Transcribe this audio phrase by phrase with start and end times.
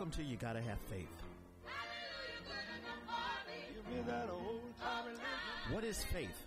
[0.00, 1.12] Welcome to You Gotta Have Faith.
[5.70, 6.46] What is faith?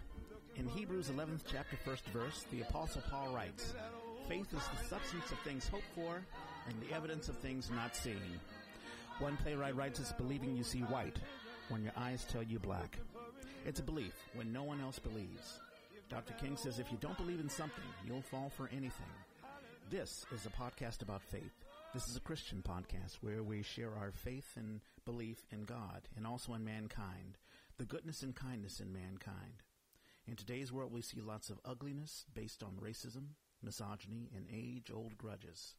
[0.56, 3.76] In Hebrews 11th chapter, first verse, the Apostle Paul writes,
[4.28, 6.26] Faith is the substance of things hoped for
[6.68, 8.40] and the evidence of things not seen.
[9.20, 11.20] One playwright writes, it's believing you see white
[11.70, 12.98] when your eyes tell you black.
[13.68, 15.60] It's a belief when no one else believes.
[16.10, 16.34] Dr.
[16.42, 19.14] King says if you don't believe in something, you'll fall for anything.
[19.92, 21.63] This is a podcast about faith.
[21.94, 26.26] This is a Christian podcast where we share our faith and belief in God and
[26.26, 27.38] also in mankind,
[27.78, 29.62] the goodness and kindness in mankind.
[30.26, 35.20] In today's world, we see lots of ugliness based on racism, misogyny, and age old
[35.20, 35.76] grudges.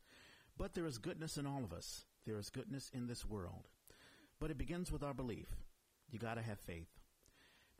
[0.56, 2.04] But there is goodness in all of us.
[2.24, 3.66] There is goodness in this world.
[4.38, 5.48] But it begins with our belief.
[6.12, 7.00] You gotta have faith.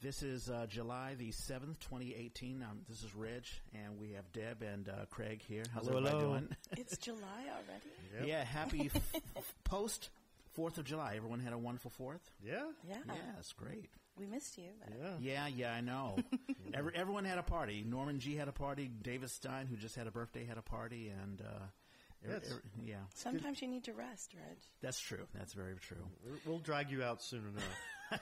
[0.04, 2.62] This is uh, July the 7th, 2018.
[2.62, 5.62] Um, this is Reg, and we have Deb and uh, Craig here.
[5.72, 6.32] How's Hello, everybody hello.
[6.40, 6.48] doing?
[6.76, 7.88] It's July already.
[8.18, 8.26] Yep.
[8.26, 9.22] Yeah, happy f-
[9.64, 10.10] post
[10.58, 11.14] 4th of July.
[11.16, 12.20] Everyone had a wonderful 4th?
[12.44, 12.64] Yeah.
[12.86, 12.96] Yeah.
[13.06, 13.88] Yeah, it's great.
[14.18, 14.64] We missed you.
[14.84, 15.16] but- Yeah.
[15.20, 16.16] Yeah, yeah, I know.
[16.74, 17.82] Every, everyone had a party.
[17.88, 18.90] Norman G had a party.
[19.02, 22.54] David Stein, who just had a birthday, had a party, and uh, every- Yes.
[22.84, 24.58] yeah, Sometimes you need to rest, Reg.
[24.82, 25.26] that's true.
[25.34, 26.04] That's very true.
[26.26, 28.20] We're- We'll drag you out soon enough.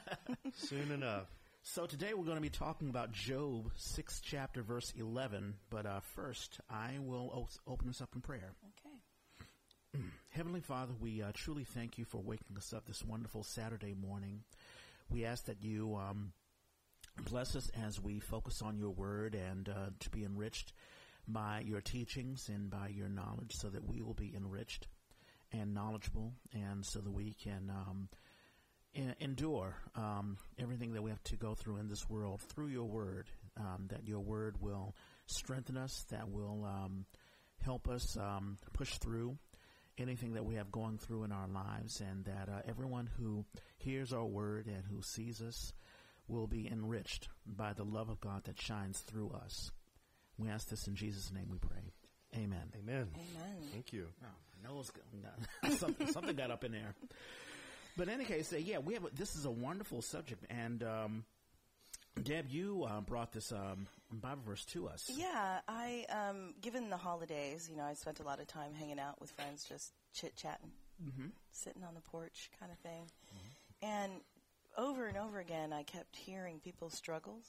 [0.55, 1.27] soon enough.
[1.65, 5.55] So today we're going to be talking about Job, sixth chapter, verse eleven.
[5.71, 8.53] But uh, first, I will open us up in prayer.
[9.95, 10.05] Okay.
[10.31, 14.43] Heavenly Father, we uh, truly thank you for waking us up this wonderful Saturday morning.
[15.09, 16.33] We ask that you um,
[17.31, 20.73] bless us as we focus on your word and uh, to be enriched
[21.29, 24.89] by your teachings and by your knowledge so that we will be enriched
[25.53, 28.09] and knowledgeable and so that we can um,
[29.21, 33.29] endure um, everything that we have to go through in this world through your word,
[33.59, 34.95] um, that your word will
[35.27, 37.07] strengthen us, that will um,
[37.65, 39.37] help us um, push through
[39.99, 43.45] anything that we have going through in our lives, and that uh, everyone who
[43.79, 45.73] hears our word and who sees us
[46.29, 49.71] will be enriched by the love of God that shines through us.
[50.39, 51.93] We ask this in Jesus' name we pray.
[52.35, 52.73] Amen.
[52.79, 53.09] Amen.
[53.15, 53.69] Amen.
[53.71, 54.07] Thank you.
[54.25, 56.95] Oh, nose got, something, something got up in there.
[57.97, 59.05] But in any case, uh, yeah, we have.
[59.05, 61.25] A, this is a wonderful subject, and um,
[62.23, 65.11] Deb, you uh, brought this um, Bible verse to us.
[65.15, 68.99] Yeah, I um, given the holidays, you know, I spent a lot of time hanging
[68.99, 70.71] out with friends, just chit chatting,
[71.05, 71.29] Mm-hmm.
[71.51, 73.11] sitting on the porch, kind of thing.
[73.83, 74.13] And
[74.79, 77.45] over and over again, I kept hearing people's struggles.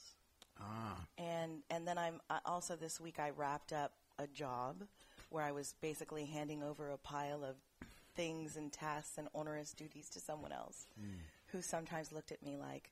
[0.60, 4.84] Ah, and and then I'm I also this week I wrapped up a job
[5.30, 7.56] where I was basically handing over a pile of
[8.14, 10.86] things and tasks and onerous duties to someone else
[11.46, 12.90] who sometimes looked at me like,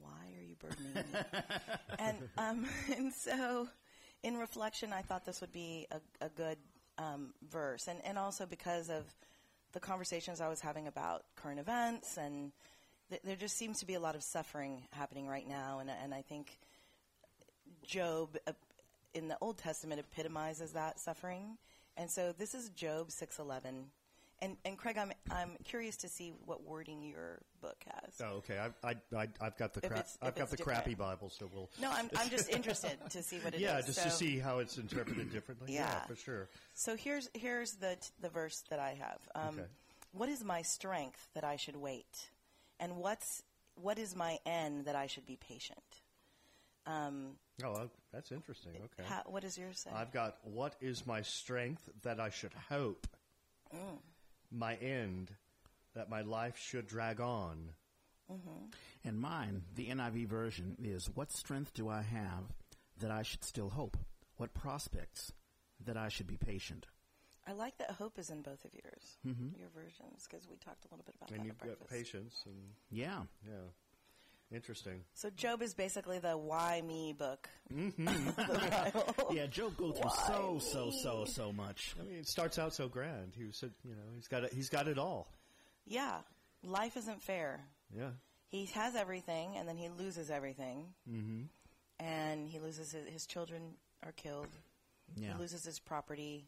[0.00, 1.02] "Why are you burdening me?"
[1.98, 2.66] and um,
[2.96, 3.68] and so,
[4.22, 6.58] in reflection, I thought this would be a, a good
[6.98, 9.04] um, verse, and and also because of
[9.72, 12.52] the conversations I was having about current events and.
[13.10, 16.14] th- There just seems to be a lot of suffering happening right now, and and
[16.14, 16.58] I think
[17.86, 18.52] Job uh,
[19.12, 21.58] in the Old Testament epitomizes that suffering.
[21.96, 23.84] And so this is Job 6:11.
[24.42, 28.20] And and Craig, I'm I'm curious to see what wording your book has.
[28.20, 28.58] Oh, okay.
[28.58, 30.06] I, I, I, I've got the crap.
[30.20, 30.94] I've got the crappy.
[30.94, 31.70] Bible, so we'll.
[31.80, 33.62] No, I'm I'm just interested to see what it is.
[33.62, 35.72] yeah, just to see how it's interpreted differently.
[35.74, 36.00] Yeah.
[36.04, 36.48] for sure.
[36.74, 39.18] So here's here's the the verse that I have.
[39.34, 39.68] Um, Okay.
[40.12, 42.28] What is my strength that I should wait,
[42.78, 43.42] and what's
[43.76, 45.80] what is my end that I should be patient?
[46.86, 48.72] Um, Oh, uh, that's interesting.
[48.76, 49.08] Okay.
[49.08, 49.90] how, what does yours say?
[49.94, 53.06] I've got what is my strength that I should hope,
[53.74, 53.98] Mm.
[54.50, 55.32] My end
[55.94, 57.70] that my life should drag on.
[59.04, 62.44] and mine, the NIV version is: What strength do I have
[62.98, 63.96] that I should still hope?
[64.36, 65.32] What prospects
[65.84, 66.86] that I should be patient?
[67.46, 69.58] I like that hope is in both of yours, Mhm.
[69.58, 71.78] your versions, because we talked a little bit about and that And you've at got
[71.88, 71.90] breakfast.
[71.90, 73.68] patience, and Yeah, yeah,
[74.52, 75.04] interesting.
[75.14, 77.48] So Job is basically the "Why Me" book.
[79.30, 79.46] yeah.
[79.50, 81.94] Job goes through so, so, so, so much.
[82.00, 83.32] I mean, it starts out so grand.
[83.36, 85.28] He said, you know, he's got it, he's got it all.
[85.86, 86.18] Yeah,
[86.62, 87.60] life isn't fair.
[87.96, 88.10] Yeah.
[88.48, 91.42] He has everything, and then he loses everything, Mm-hmm.
[92.04, 93.62] and he loses his, his children
[94.04, 94.48] are killed.
[95.16, 96.46] Yeah, He loses his property.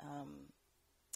[0.00, 0.46] Um,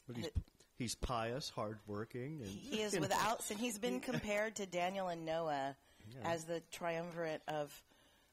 [0.07, 0.31] But he's
[0.77, 3.59] he's pious, hardworking, and he is without sin.
[3.59, 5.77] He's been compared to Daniel and Noah
[6.15, 6.31] Yeah.
[6.31, 7.73] as the triumvirate of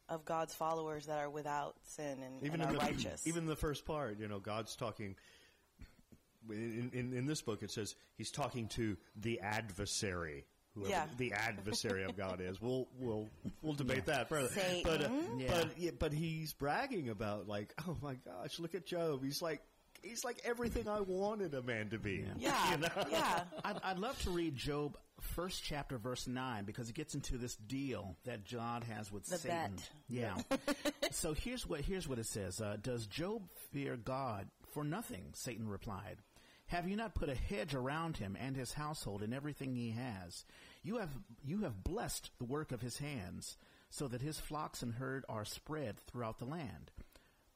[0.07, 3.25] of God's followers that are without sin and, even and in are the, righteous.
[3.25, 5.15] Even the first part, you know, God's talking.
[6.47, 10.45] In, in, in this book, it says he's talking to the adversary.
[10.75, 11.05] Whoever Yeah.
[11.17, 12.61] the adversary of God is.
[12.61, 13.27] We'll we'll
[13.63, 14.49] we'll debate that further.
[14.49, 14.81] Satan.
[14.83, 15.47] But uh, Yeah.
[15.49, 19.23] but yeah, but he's bragging about like, oh my gosh, look at Job.
[19.23, 19.61] He's like
[20.03, 22.25] he's like everything I wanted a man to be.
[22.37, 22.77] Yeah,
[23.09, 23.43] yeah.
[23.65, 27.55] I'd, I'd love to read Job first chapter verse nine because it gets into this
[27.55, 29.75] deal that God has with The Satan.
[29.75, 29.89] bet.
[30.07, 30.35] Yeah.
[31.11, 32.61] so here's what here's what it says.
[32.61, 33.41] Uh, Does Job
[33.71, 35.25] fear God for nothing?
[35.33, 36.17] Satan replied.
[36.67, 40.45] Have you not put a hedge around him and his household and everything he has?
[40.81, 41.11] You have
[41.43, 43.57] you have blessed the work of his hands,
[43.91, 46.91] so that his flocks and herd are spread throughout the land.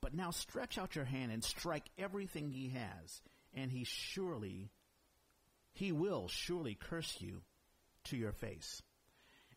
[0.01, 3.21] But now stretch out your hand and strike everything he has,
[3.53, 4.69] and he surely
[5.73, 7.41] he will surely curse you
[8.09, 8.81] to your face.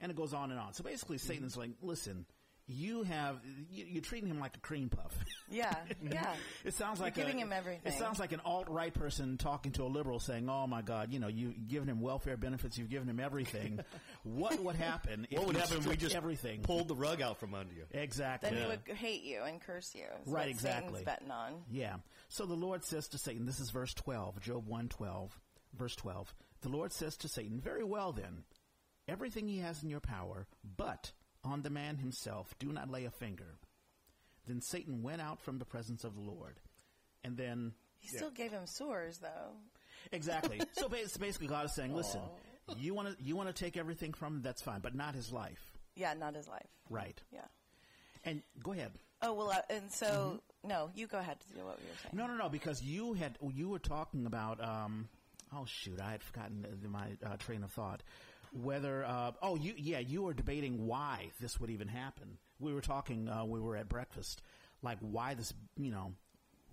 [0.01, 0.73] And it goes on and on.
[0.73, 1.29] So basically, mm-hmm.
[1.29, 2.27] Satan's like, listen,
[2.67, 3.41] you have,
[3.71, 5.17] you, you're treating him like a cream puff.
[5.51, 6.33] Yeah, yeah.
[6.65, 7.83] it sounds You're like giving a, him everything.
[7.85, 11.19] It sounds like an alt-right person talking to a liberal saying, oh my God, you
[11.19, 13.79] know, you've given him welfare benefits, you've given him everything.
[14.23, 16.63] what would happen if What would you happen if we just everything?
[16.63, 17.85] pulled the rug out from under you?
[17.91, 18.49] exactly.
[18.49, 20.05] Then he would hate you and curse you.
[20.05, 21.01] is Right, what exactly.
[21.01, 21.53] Satan's betting on.
[21.71, 21.97] Yeah.
[22.31, 25.39] So the Lord says to Satan, this is verse 12, Job 112,
[25.77, 26.35] verse 12.
[26.63, 28.45] The Lord says to Satan, Very well then,
[29.09, 31.13] everything he has in your power, but
[31.45, 33.59] on the man himself do not lay a finger.
[34.47, 36.61] Then Satan went out from the presence of the Lord.
[37.25, 39.53] And then, He still gave him sores, though.
[40.11, 40.61] exactly.
[40.73, 42.21] so basically, God is saying, listen,
[42.77, 45.33] you want to you want to take everything from him, that's fine, but not his
[45.33, 45.73] life.
[45.95, 46.67] Yeah, not his life.
[46.91, 47.21] Right.
[47.33, 47.41] Yeah.
[48.25, 48.93] And go ahead.
[49.21, 52.15] Oh well, uh, and so no, you go ahead to do what you were saying.
[52.15, 54.63] No, no, no, because you had you were talking about.
[54.63, 55.09] Um,
[55.55, 58.03] oh shoot, I had forgotten my uh, train of thought.
[58.53, 62.39] Whether uh, oh you yeah you were debating why this would even happen.
[62.61, 63.29] We were talking.
[63.29, 64.43] Uh, we were at breakfast,
[64.83, 66.13] like why this you know.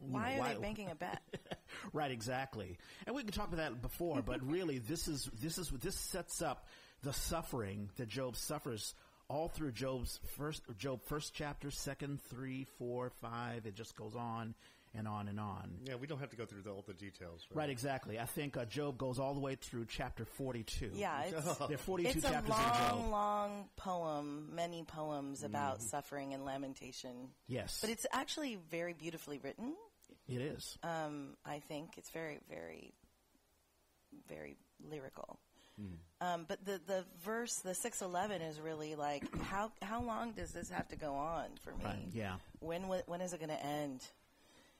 [0.05, 1.21] you Why know, are they making a bet?
[1.93, 2.77] right, exactly.
[3.07, 6.41] And we can talk about that before, but really, this is this is this sets
[6.41, 6.67] up
[7.01, 8.93] the suffering that Job suffers
[9.29, 13.65] all through Job's first Job first chapter, second, three, four, five.
[13.65, 14.53] It just goes on
[14.95, 15.75] and on and on.
[15.86, 17.45] Yeah, we don't have to go through the, all the details.
[17.53, 18.19] Right, exactly.
[18.19, 20.91] I think uh, Job goes all the way through chapter forty-two.
[20.95, 22.91] Yeah, it's, there are forty-two it's a chapters in Job.
[23.00, 27.30] long, long poem, many poems about suffering and lamentation.
[27.47, 29.75] Yes, But it's actually very beautifully written.
[30.27, 30.77] it is.
[30.83, 32.94] Um, I think it's very, very,
[34.27, 34.57] very
[34.89, 35.39] lyrical.
[36.19, 40.51] Um, but the the verse, the six eleven, is really like how how long does
[40.51, 41.86] this have to go on for me?
[41.86, 42.36] Right, yeah.
[42.59, 44.06] When wi- when is it going to end?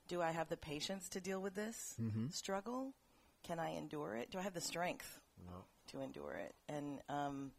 [0.10, 2.28] Do I have the patience to deal with this Mm-hmm.
[2.32, 2.94] struggle?
[3.44, 4.30] Can I endure it?
[4.32, 5.20] Do I have the strength
[5.92, 6.54] to endure it?
[6.68, 7.52] And um,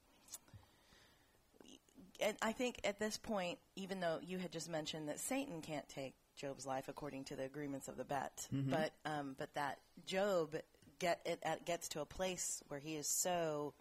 [2.20, 5.88] and I think at this point, even though you had just mentioned that Satan can't
[5.88, 8.70] take Job's life according to the agreements of the bet, Mm-hmm.
[8.70, 10.54] but um, but that Job
[10.98, 13.72] get it at, gets to a place where he is so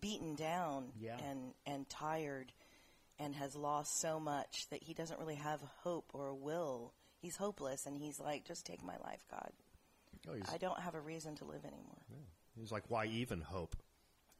[0.00, 1.16] beaten down Yeah.
[1.28, 2.52] and and tired
[3.18, 6.92] and has lost so much that he doesn't really have hope or a will.
[7.20, 9.52] He's hopeless, and he's like, "Just take my life, God.
[10.28, 12.02] Oh, I don't have a reason to live anymore."
[12.58, 13.76] he's like, why even hope?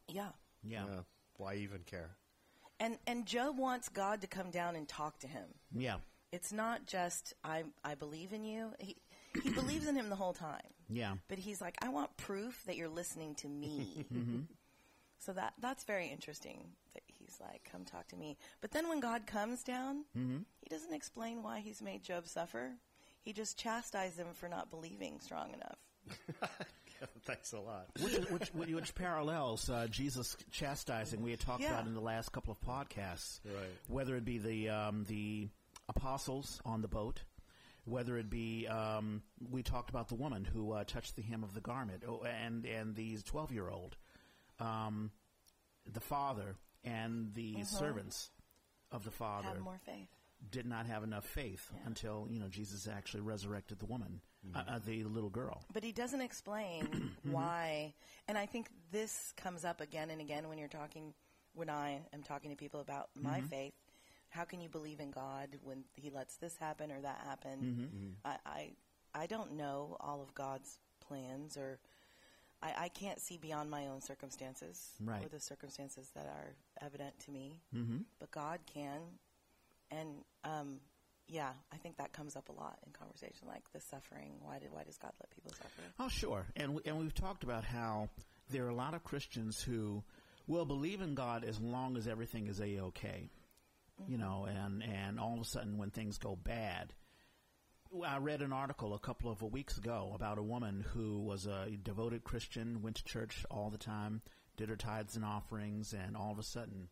[0.08, 0.30] Yeah.
[0.62, 1.00] Yeah, Yeah,
[1.36, 2.10] why even care?
[2.78, 5.44] And and Job wants God to come down and talk to him.
[5.74, 5.98] yeah,
[6.32, 8.72] It's not just I I believe in you.
[8.78, 8.96] He
[9.42, 10.68] he believes in him the whole time.
[10.88, 11.14] yeah.
[11.28, 14.04] But he's like, I want proof that you're listening to me.
[14.14, 14.40] Mm-hmm.
[15.18, 16.64] So that that's very interesting.
[16.94, 18.36] That he's like, come talk to me.
[18.60, 22.72] But then when God comes down, he doesn't explain why he's made Job suffer.
[23.22, 25.78] He just chastises him for not believing strong enough.
[27.24, 27.86] Thanks a lot.
[28.00, 31.70] which, which, which, which parallels uh, Jesus chastising we had talked Yeah.
[31.72, 33.40] about in the last couple of podcasts.
[33.44, 33.70] Right.
[33.88, 35.48] Whether it be the um, the
[35.88, 37.22] apostles on the boat,
[37.84, 41.54] whether it be um, we talked about the woman who uh, touched the hem of
[41.54, 43.96] the garment, oh, and and the twelve year old,
[44.58, 45.10] um,
[45.90, 47.62] the father and the mm-hmm.
[47.62, 48.30] servants
[48.92, 50.08] of the father Have more faith.
[50.50, 54.56] did not have enough faith until you know Jesus actually resurrected the woman, mm-hmm.
[54.56, 55.62] uh, uh, the little girl.
[55.72, 57.32] But he doesn't explain mm-hmm.
[57.32, 57.94] why.
[58.28, 61.14] And I think this comes up again and again when you're talking,
[61.54, 63.74] when I am talking to people about my faith.
[64.30, 68.16] How can you believe in God when He lets this happen or that happen?
[68.24, 68.70] I, I,
[69.12, 71.80] I don't know all of God's plans, or
[72.62, 75.24] I, I can't see beyond my own circumstances Right.
[75.24, 77.60] or the circumstances that are evident to me.
[77.74, 77.98] Mm-hmm.
[78.18, 79.00] But God can,
[79.90, 80.08] and
[80.44, 80.80] um,
[81.28, 84.32] yeah, I think that comes up a lot in conversation, like the suffering.
[84.42, 85.82] Why did why does God let people suffer?
[85.98, 86.46] Oh, sure.
[86.56, 88.08] And we, and we've talked about how
[88.50, 90.02] there are a lot of Christians who
[90.46, 93.30] will believe in God as long as everything is a okay,
[94.08, 96.92] you know, and and all of a sudden when things go bad.
[98.06, 101.76] I read an article a couple of weeks ago about a woman who was a
[101.82, 104.22] devoted Christian, went to church all the time,
[104.60, 106.88] did her tithes and offerings, and all of a sudden,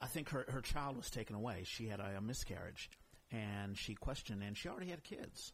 [0.00, 1.62] I think her her child was taken away.
[1.64, 2.90] She had a, a miscarriage,
[3.30, 5.52] and she questioned, and she already had kids,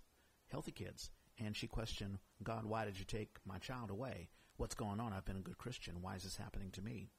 [0.51, 4.29] healthy kids, and she questioned God, why did you take my child away?
[4.57, 5.13] What's going on?
[5.13, 6.01] I've been a good Christian.
[6.01, 7.11] Why is this happening to me?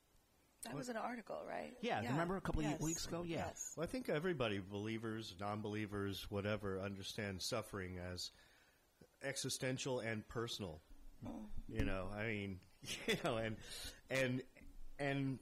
[0.66, 1.74] That was an article, right?
[1.82, 3.24] Yeah, remember a couple of weeks ago?
[3.26, 3.48] Yeah.
[3.48, 3.74] Yes.
[3.76, 8.32] Well, I think everybody, believers, non-believers, whatever, understands suffering as
[9.22, 10.80] existential and personal.
[11.70, 12.60] You know, I mean,
[13.08, 13.56] you know, and
[14.10, 14.42] and
[15.00, 15.40] and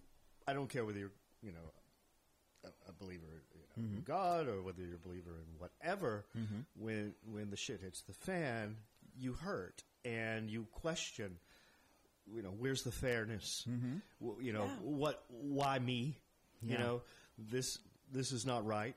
[0.47, 1.11] I don't care whether you're,
[1.41, 1.71] you know,
[2.65, 4.03] a, a believer you know, in mm-hmm.
[4.11, 6.25] God or whether you're a believer in whatever.
[6.38, 6.59] Mm-hmm.
[6.75, 8.77] When when the shit hits the fan,
[9.17, 11.38] you hurt and you question.
[12.33, 13.65] You know, where's the fairness?
[13.69, 13.97] Mm-hmm.
[14.21, 14.75] W- You know, Yeah.
[14.83, 15.23] what?
[15.29, 16.17] Why me?
[16.61, 16.77] You Yeah.
[16.83, 17.01] know,
[17.38, 17.79] this
[18.11, 18.95] this is not right.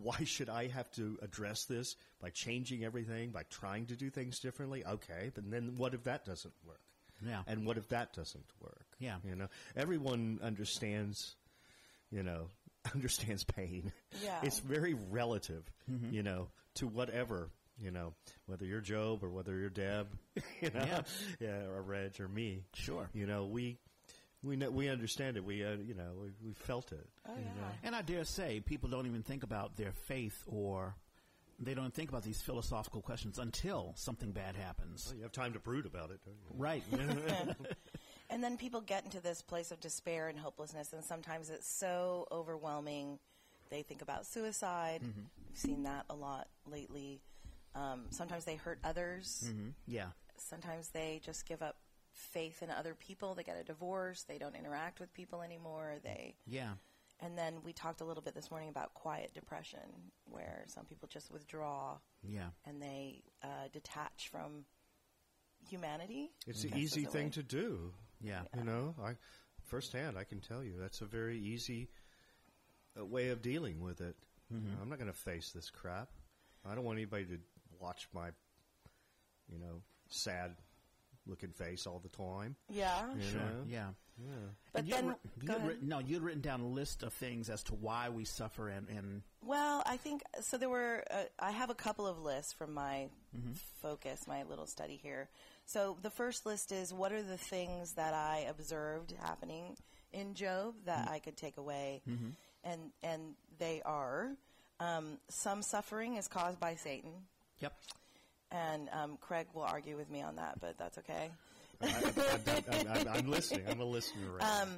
[0.00, 4.38] Why should I have to address this by changing everything, by trying to do things
[4.38, 4.84] differently?
[4.86, 6.80] Okay, but then what if that doesn't work?
[7.26, 7.42] Yeah.
[7.46, 8.86] And what if that doesn't work?
[9.00, 9.16] Yeah.
[9.24, 11.34] You know, everyone understands,
[12.10, 12.48] you know,
[12.94, 13.90] understands pain.
[14.22, 14.38] Yeah.
[14.42, 16.14] It's very relative, Mm-hmm.
[16.14, 17.48] you know, to whatever,
[17.82, 18.12] you know,
[18.46, 20.08] whether you're Job or whether you're Deb,
[20.60, 21.00] you know, Yeah.
[21.40, 22.64] yeah, or Reg or me.
[22.74, 23.08] Sure.
[23.14, 23.78] You know, we,
[24.42, 25.44] we know, we understand it.
[25.44, 27.06] We, uh, you know, we, we felt it.
[27.28, 27.44] Oh, yeah.
[27.44, 27.68] know.
[27.82, 30.94] And I dare say, people don't even think about their faith or
[31.58, 35.06] they don't think about these philosophical questions until something bad happens.
[35.08, 36.54] Well, you have time to brood about it, don't you?
[36.56, 36.82] Right.
[38.28, 42.26] And then people get into this place of despair and hopelessness, and sometimes it's so
[42.32, 43.18] overwhelming.
[43.70, 45.00] They think about suicide.
[45.02, 45.20] Mm-hmm.
[45.48, 47.20] We've seen that a lot lately.
[47.74, 49.50] Um, sometimes they hurt others.
[49.52, 50.06] hmm Yeah.
[50.38, 51.76] Sometimes they just give up
[52.16, 53.34] faith in other people.
[53.34, 54.24] They get a divorce.
[54.24, 55.96] They don't interact with people anymore.
[56.02, 56.74] They Yeah.
[57.20, 61.08] and then we talked a little bit this morning about quiet depression, where some people
[61.08, 62.50] just withdraw Yeah.
[62.64, 64.64] and they uh, detach from
[65.68, 66.30] humanity.
[66.46, 67.30] It's an easy is thing way.
[67.32, 67.92] to do.
[68.20, 68.42] Yeah.
[68.56, 69.16] You know, I
[69.64, 71.88] firsthand I can tell you that's a very easy
[72.98, 74.16] uh, way of dealing with it.
[74.48, 76.08] You know, I'm not going to face this crap.
[76.64, 77.38] I don't want anybody to
[77.80, 78.28] watch my,
[79.48, 80.54] you know, sad
[81.26, 82.56] looking face all the time.
[82.68, 83.12] Yeah.
[83.14, 83.40] You Sure.
[83.40, 83.64] know?
[83.68, 83.88] Yeah.
[84.18, 84.28] Yeah.
[84.72, 85.68] But And then, you go had ahead.
[85.68, 88.88] written- no, you'd written down a list of things as to why we suffer and,
[88.88, 90.56] and Well, I think so.
[90.56, 91.04] There were.
[91.10, 93.10] Uh, I have a couple of lists from my
[93.82, 95.28] focus, my little study here.
[95.66, 99.76] So the first list is what are the things that I observed happening
[100.12, 102.02] in Job that I could take away,
[102.64, 104.30] and and they are
[104.80, 107.12] um, some suffering is caused by Satan,
[107.58, 107.74] yep.
[108.50, 111.30] And um, Craig will argue with me on that, but that's okay.
[111.82, 113.64] I, am listening.
[113.68, 114.62] I'm a listener right now.
[114.62, 114.68] Um,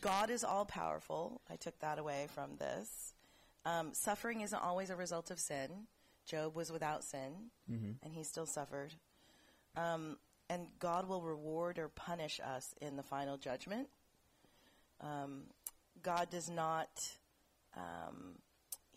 [0.00, 1.40] God is all powerful.
[1.50, 3.14] I took that away from this.
[3.64, 5.68] Um, suffering isn't always a result of sin.
[6.26, 7.32] Job was without sin,
[8.02, 8.94] and he still suffered.
[9.76, 10.16] Um,
[10.48, 13.88] and God will reward or punish us in the final judgment.
[15.00, 15.44] Um,
[16.02, 16.88] God does not.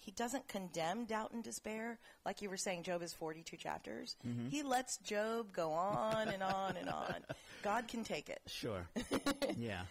[0.07, 1.99] Um, he doesn't condemn doubt and despair.
[2.25, 4.15] Like you were saying, Job is 42 chapters.
[4.49, 7.15] He lets Job go on and on and on.
[7.63, 8.39] God can take it.
[8.47, 8.87] Sure.
[9.57, 9.81] yeah.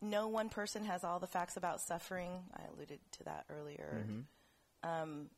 [0.00, 2.30] no one person has all the facts about suffering.
[2.56, 4.04] I alluded to that earlier.
[4.82, 5.28] Um,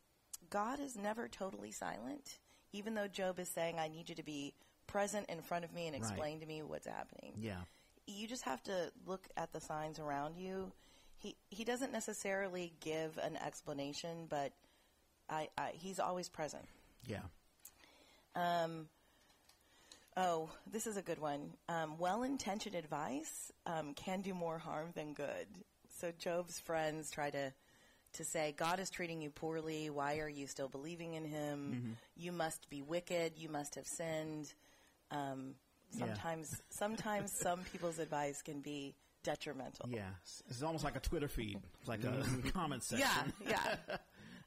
[0.49, 2.39] God is never totally silent,
[2.73, 4.53] even though Job is saying, I need you to be
[4.87, 6.01] present in front of me and Right.
[6.11, 7.33] explain to me what's happening.
[7.39, 7.61] Yeah.
[8.07, 10.71] You just have to look at the signs around you.
[11.25, 14.51] He, he doesn't necessarily give an explanation, but
[15.27, 16.65] I, I, he's always present.
[17.07, 17.21] Yeah.
[18.35, 18.87] Um.
[20.15, 21.53] Oh, this is a good one.
[21.67, 25.47] Um, well intentioned advice um, can do more harm than good.
[25.99, 27.51] So Job's friends try to
[28.13, 29.89] to say, God is treating you poorly.
[29.89, 31.97] Why are you still believing in him?
[32.15, 33.33] You must be wicked.
[33.37, 34.53] You must have sinned.
[35.11, 35.55] Um,
[35.91, 36.05] Yeah.
[36.05, 38.93] sometimes, sometimes some people's advice can be
[39.25, 39.89] detrimental.
[39.89, 40.07] Yeah.
[40.47, 43.33] It's- almost like a Twitter feed, It's like a comment section.
[43.45, 43.75] yeah.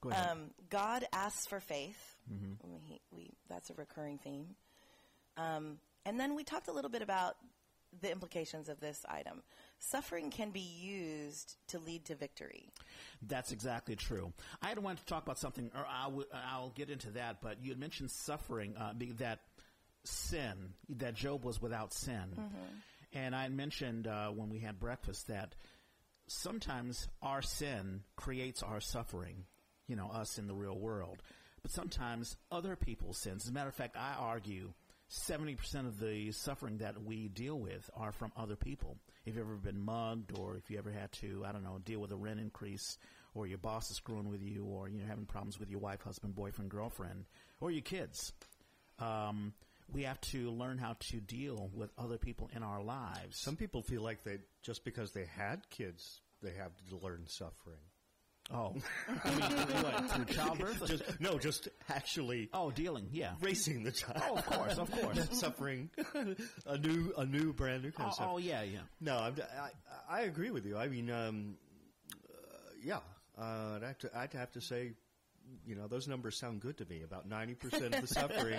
[0.00, 0.30] Go ahead.
[0.30, 2.16] Um, God asks for faith.
[2.30, 4.54] We, we, that's a recurring theme.
[5.36, 7.34] Um, and then we talked a little bit about
[8.00, 9.42] the implications of this item.
[9.80, 12.68] Suffering can be used to lead to victory.
[13.26, 14.32] That's exactly true.
[14.62, 17.64] I had wanted to talk about something, or I w- I'll get into that, but
[17.64, 19.40] you had mentioned suffering, uh, that
[20.04, 22.28] sin, that Job was without sin.
[23.12, 25.54] And I mentioned uh, when we had breakfast that
[26.26, 29.44] sometimes our sin creates our suffering,
[29.86, 31.22] you know, us in the real world.
[31.62, 34.72] But sometimes other people's sins, as a matter of fact, I argue
[35.10, 38.98] 70% of the suffering that we deal with are from other people.
[39.24, 42.00] If you've ever been mugged or if you ever had to, I don't know, deal
[42.00, 42.98] with a rent increase
[43.34, 46.34] or your boss is screwing with you or you're having problems with your wife, husband,
[46.34, 47.24] boyfriend, girlfriend,
[47.60, 48.32] or your kids.
[48.98, 49.54] Um,
[49.92, 53.38] we have to learn how to deal with other people in our lives.
[53.40, 57.78] Some people feel like they just because they had kids, they have to learn suffering.
[58.50, 58.74] Oh,
[59.24, 59.40] I mean,
[59.82, 60.86] what, through childbirth?
[60.86, 63.08] Just, no, just actually oh, dealing.
[63.12, 63.32] Yeah.
[63.40, 64.22] racing the child.
[64.26, 65.28] Oh, of course, of course.
[65.38, 65.90] suffering
[66.66, 68.28] a new, a new, brand new kind Oh, of stuff.
[68.30, 68.78] oh, yeah, yeah.
[69.02, 70.78] No, I'm, I, I agree with you.
[70.78, 71.56] I mean, um,
[72.30, 73.00] uh, yeah,
[73.38, 74.92] uh, I'd, have to, I'd have to say,
[75.66, 77.02] you know, those numbers sound good to me.
[77.02, 78.58] About ninety percent of the suffering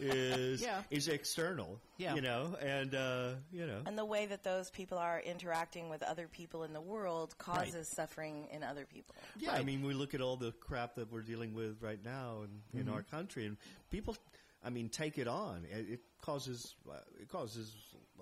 [0.00, 0.82] is Yeah.
[0.90, 1.80] is external.
[1.98, 2.14] Yeah.
[2.14, 6.02] you know, and uh, you know, And the way that those people are interacting with
[6.02, 9.14] other people in the world causes suffering in other people.
[9.38, 9.52] yeah.
[9.52, 12.80] I mean, we look at all the crap that we're dealing with right now in,
[12.80, 13.56] in our country, and
[13.90, 14.16] people,
[14.64, 15.64] I mean, take it on.
[15.70, 17.72] It, it causes uh, it causes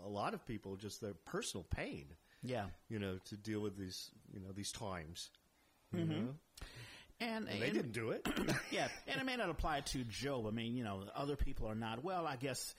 [0.04, 2.06] a lot of people just their personal pain.
[2.42, 2.64] Yeah.
[2.88, 5.30] You know, to deal with these you know these times.
[5.94, 6.28] You know?
[7.22, 8.26] And, And they and- didn't do it.
[8.70, 10.46] yeah, and it may not apply to Job.
[10.46, 12.02] I mean, you know, other people are not.
[12.02, 12.74] Well, I guess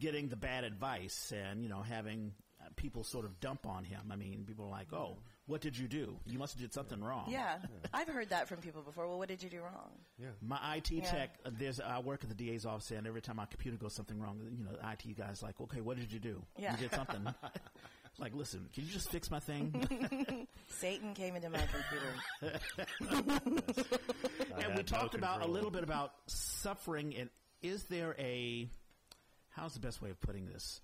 [0.00, 4.00] getting the bad advice and you know having uh, people sort of dump on him.
[4.10, 6.16] I mean, people are like, "Oh, what did you do?
[6.26, 7.58] You must have did something wrong." Yeah.
[7.92, 9.06] I've heard that from people before.
[9.06, 9.90] Well, what did you do wrong?
[10.18, 11.04] Yeah, My IT Yeah.
[11.10, 13.92] tech, uh, there's I work at the DA's office, and every time my computer goes
[13.94, 16.42] something wrong, you know, the IT guy's like, "Okay, what did you do?
[16.58, 16.72] Yeah.
[16.72, 17.22] You did something."
[18.18, 20.46] like, listen, can you just fix my thing?
[20.68, 21.60] Satan came into my
[22.40, 22.60] computer.
[24.54, 27.14] and had we no talked about a little bit about suffering.
[27.16, 27.28] And
[27.62, 28.68] is there a
[29.50, 30.80] how's the best way of putting this?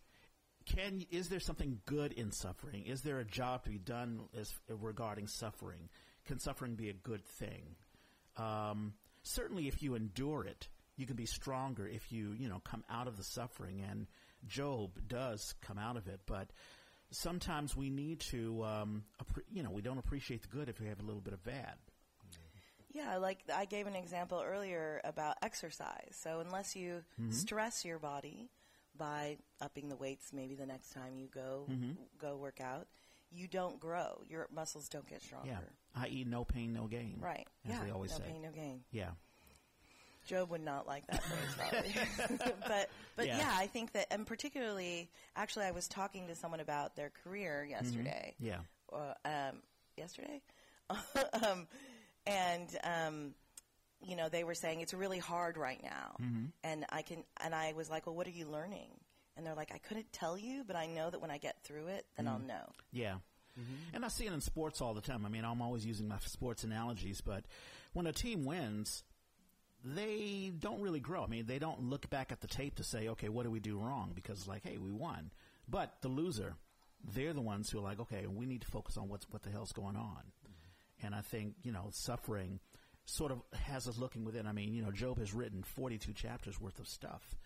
[0.67, 2.85] Can is there something good in suffering?
[2.87, 5.89] Is there a job to be done as regarding suffering?
[6.27, 7.77] Can suffering be a good thing?
[8.37, 11.87] Um, certainly, if you endure it, you can be stronger.
[11.87, 14.07] If you you know come out of the suffering, and
[14.47, 16.51] Job does come out of it, but
[17.11, 20.87] sometimes we need to um, appre- you know we don't appreciate the good if we
[20.87, 21.75] have a little bit of bad.
[22.93, 26.11] Yeah, like I gave an example earlier about exercise.
[26.13, 28.51] So unless you stress your body
[28.97, 31.69] by upping the weights, maybe the next time you go
[32.19, 32.89] go work out,
[33.31, 34.23] you don't grow.
[34.29, 35.49] Your muscles don't get stronger.
[35.51, 37.19] Yeah, i.e., no pain, no gain.
[37.21, 37.47] Right.
[37.65, 37.85] As yeah.
[37.85, 38.25] they always no say.
[38.25, 38.81] pain, no gain.
[38.91, 39.11] Yeah.
[40.27, 41.95] Job would not like that phrase, probably.
[42.67, 43.39] but but Yeah.
[43.39, 43.53] yeah.
[43.55, 48.35] I think that, and particularly, actually, I was talking to someone about their career yesterday.
[48.39, 48.59] Yeah.
[48.93, 49.57] uh, um,
[49.97, 50.41] yesterday,
[50.91, 51.67] um,
[52.27, 53.35] and um,
[54.03, 56.45] you know they were saying it's really hard right now, Mm-hmm.
[56.65, 58.89] and I can and I was like, well, what are you learning?
[59.37, 61.87] And they're like, I couldn't tell you, but I know that when I get through
[61.89, 62.35] it, then Mm-hmm.
[62.35, 62.67] I'll know.
[62.93, 63.15] Yeah.
[63.93, 65.27] And I see it in sports all the time.
[65.27, 67.45] I mean, I'm always using my sports analogies, but
[67.93, 69.03] when a team wins,
[69.85, 71.23] they don't really grow.
[71.23, 73.61] I mean, they don't look back at the tape to say, okay, what did we
[73.61, 74.13] do wrong?
[74.15, 75.31] Because, like, hey, we won.
[75.69, 76.55] But the loser,
[77.15, 79.51] they're the ones who are like, okay, we need to focus on what's, what the
[79.51, 80.23] hell's going on.
[81.03, 82.61] And I think, you know, suffering
[83.07, 84.47] sort of has us looking within.
[84.47, 87.37] I mean, you know, Job has written 42 chapters worth of stuff.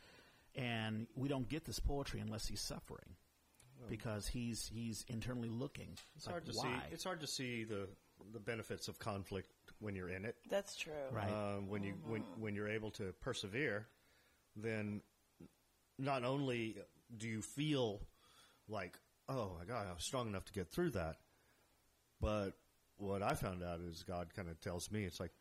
[0.56, 3.16] And we don't get this poetry unless he's suffering.
[3.88, 5.88] Because he's he's internally looking.
[6.16, 6.62] It's like, hard to why?
[6.62, 6.92] see.
[6.92, 7.86] It's hard to see the
[8.32, 9.50] the benefits of conflict
[9.80, 10.36] when you're in it.
[10.48, 10.92] That's true.
[11.12, 11.30] Right.
[11.30, 13.86] Um, when you when when you're able to persevere,
[14.56, 15.00] then
[15.98, 16.76] not only
[17.16, 18.00] do you feel
[18.68, 18.98] like,
[19.28, 21.16] oh my God, I was strong enough to get through that,
[22.20, 22.50] but
[22.96, 25.32] what I found out is God kind of tells me it's like,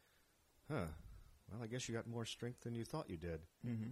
[0.71, 0.85] huh,
[1.51, 3.41] well, I guess you got more strength than you thought you did.
[3.65, 3.91] Mm-hmm.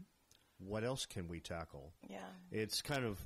[0.60, 1.94] What else can we tackle?
[2.10, 2.17] Yeah.
[2.52, 3.20] It's kind of,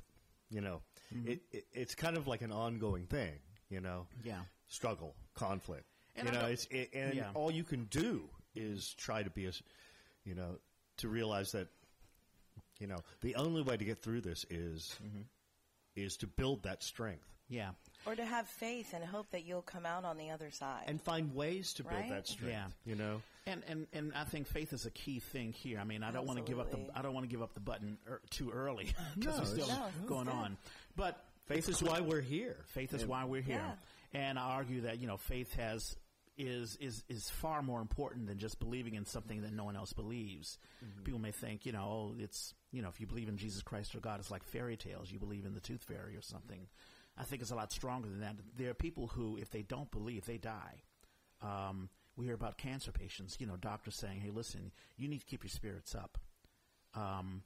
[0.50, 0.80] you know,
[1.24, 3.38] it, it it's kind of like an ongoing thing,
[3.68, 4.40] you know Yeah.
[4.68, 5.84] Struggle, conflict.
[6.16, 7.30] And you I know, it's it, and Yeah.
[7.34, 9.62] all you can do is try to be as,
[10.24, 10.58] you know,
[10.98, 11.68] to realize that,
[12.78, 15.22] you know, the only way to get through this is Mm-hmm.
[15.94, 17.70] is to build that strength Yeah.
[18.06, 20.84] Or to have faith and hope that you'll come out on the other side.
[20.86, 22.10] and find ways to build Right?
[22.10, 22.52] that strength.
[22.52, 22.68] Yeah.
[22.84, 25.78] You know, And, and and I think faith is a key thing here.
[25.78, 27.54] I mean, I don't want to give up the I don't want to give up
[27.54, 30.56] the button er, too early because No, we're still No, going on.
[30.96, 32.64] But faith is why we're here.
[32.68, 33.62] faith is why we're here.
[34.16, 35.94] And I argue that you know faith has
[36.38, 39.92] is is is far more important than just believing in something that no one else
[39.92, 40.58] believes.
[41.04, 43.94] People may think you know oh it's you know if you believe in Jesus Christ
[43.94, 45.10] or God it's like fairy tales.
[45.10, 46.66] You believe in the tooth fairy or something.
[47.18, 48.36] I think it's a lot stronger than that.
[48.56, 50.82] There are people who if they don't believe they die.
[51.42, 53.36] Um, we hear about cancer patients.
[53.38, 56.16] You know, doctors saying, "Hey, listen, you need to keep your spirits up."
[56.94, 57.42] Um,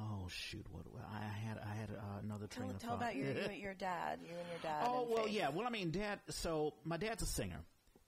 [0.00, 3.02] oh shoot, what I had I had uh, another tell train of tell thought.
[3.02, 4.84] about your, your dad, you and your dad.
[4.86, 5.34] Oh well, faith.
[5.34, 5.48] yeah.
[5.48, 6.20] Well, I mean, dad.
[6.30, 7.60] So my dad's a singer,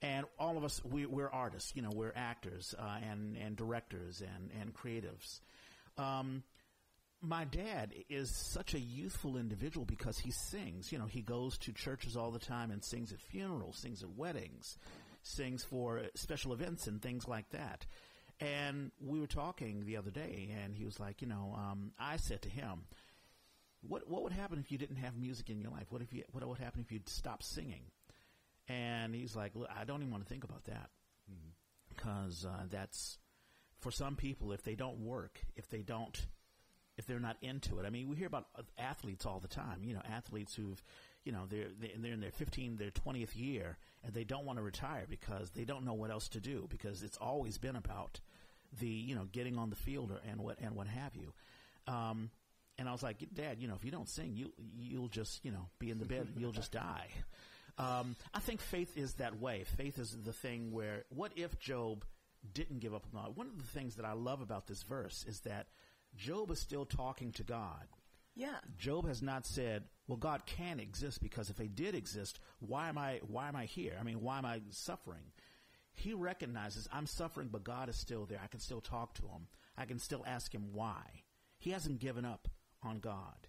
[0.02, 1.72] and all of us we, we're artists.
[1.74, 5.40] You know, we're actors uh, and and directors and and creatives.
[5.98, 6.42] Um,
[7.22, 10.92] my dad is such a youthful individual because he sings.
[10.92, 14.10] You know, he goes to churches all the time and sings at funerals, sings at
[14.10, 14.76] weddings,
[15.22, 17.86] sings for special events and things like that.
[18.38, 22.18] And we were talking the other day, and he was like, you know, um, I
[22.18, 22.84] said to him,
[23.80, 25.86] what what would happen if you didn't have music in your life?
[25.90, 27.84] What if you what would happen if you stopped singing?
[28.68, 30.90] And he's like, Look, I don't even want to think about that
[31.88, 33.18] because uh, that's
[33.78, 34.52] for some people.
[34.52, 36.26] If they don't work, if they don't,
[36.96, 37.86] if they're not into it.
[37.86, 38.46] I mean, we hear about
[38.78, 39.82] athletes all the time.
[39.82, 40.82] You know, athletes who've,
[41.24, 41.68] you know, they're
[41.98, 45.64] they're in their 15, their 20th year, and they don't want to retire because they
[45.64, 48.20] don't know what else to do because it's always been about
[48.80, 51.32] the you know getting on the field or, and what and what have you.
[51.92, 52.30] Um,
[52.78, 55.50] and I was like, Dad, you know, if you don't sing, you you'll just you
[55.50, 57.08] know be in the bed, you'll just die.
[57.78, 59.64] Um, I think faith is that way.
[59.76, 62.04] Faith is the thing where, what if Job
[62.54, 63.36] didn't give up on God?
[63.36, 65.66] One of the things that I love about this verse is that
[66.16, 67.86] Job is still talking to God.
[68.34, 68.56] Yeah.
[68.78, 72.98] Job has not said, "Well, God can exist because if He did exist, why am
[72.98, 73.96] I why am I here?
[73.98, 75.32] I mean, why am I suffering?"
[75.92, 78.40] He recognizes I'm suffering, but God is still there.
[78.42, 79.48] I can still talk to Him.
[79.76, 81.22] I can still ask Him why.
[81.58, 82.48] He hasn't given up
[82.82, 83.48] on God,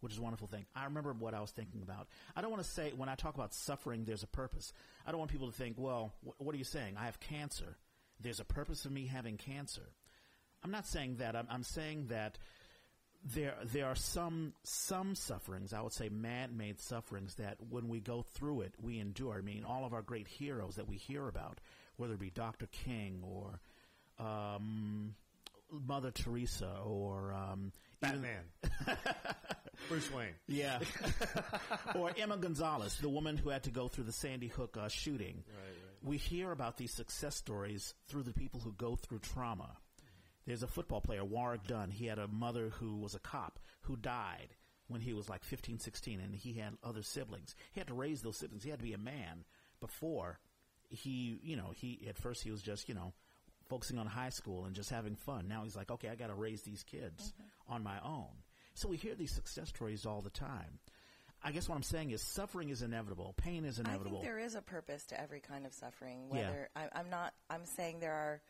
[0.00, 0.66] which is a wonderful thing.
[0.74, 2.06] I remember what I was thinking about.
[2.36, 4.72] I don't want to say when I talk about suffering, there's a purpose.
[5.04, 6.96] I don't want people to think, "Well, wh- what are you saying?
[6.96, 7.76] I have cancer.
[8.20, 9.92] There's a purpose of me having cancer."
[10.62, 11.34] I'm not saying that.
[11.34, 12.38] I'm, I'm saying that
[13.24, 15.72] there there are some some sufferings.
[15.72, 19.36] I would say man-made sufferings that when we go through it, we endure.
[19.38, 21.60] I mean, all of our great heroes that we hear about,
[21.96, 22.66] whether it be Dr.
[22.66, 23.60] King or
[24.18, 25.14] um,
[25.70, 28.44] Mother Teresa or um, Batman.
[29.88, 30.34] Bruce Wayne.
[30.46, 30.78] yeah,
[31.94, 35.42] or Emma Gonzalez, the woman who had to go through the Sandy Hook uh, shooting.
[35.48, 35.74] Right, right.
[36.02, 39.76] We hear about these success stories through the people who go through trauma.
[40.46, 41.90] There's a football player, Warrick Dunn.
[41.90, 44.54] He had a mother who was a cop who died
[44.88, 47.54] when he was like 15, 16, and he had other siblings.
[47.72, 48.64] He had to raise those siblings.
[48.64, 49.44] He had to be a man
[49.80, 50.40] before
[50.88, 53.12] he, you know, he at first he was just, you know,
[53.68, 55.46] focusing on high school and just having fun.
[55.48, 57.74] Now he's like, okay, I got to raise these kids mm-hmm.
[57.74, 58.28] on my own.
[58.74, 60.80] So we hear these success stories all the time.
[61.42, 63.34] I guess what I'm saying is suffering is inevitable.
[63.36, 64.20] Pain is I inevitable.
[64.20, 66.28] think there is a purpose to every kind of suffering.
[66.28, 66.36] Yeah.
[66.36, 68.42] Whether I, I'm not, I'm saying there are.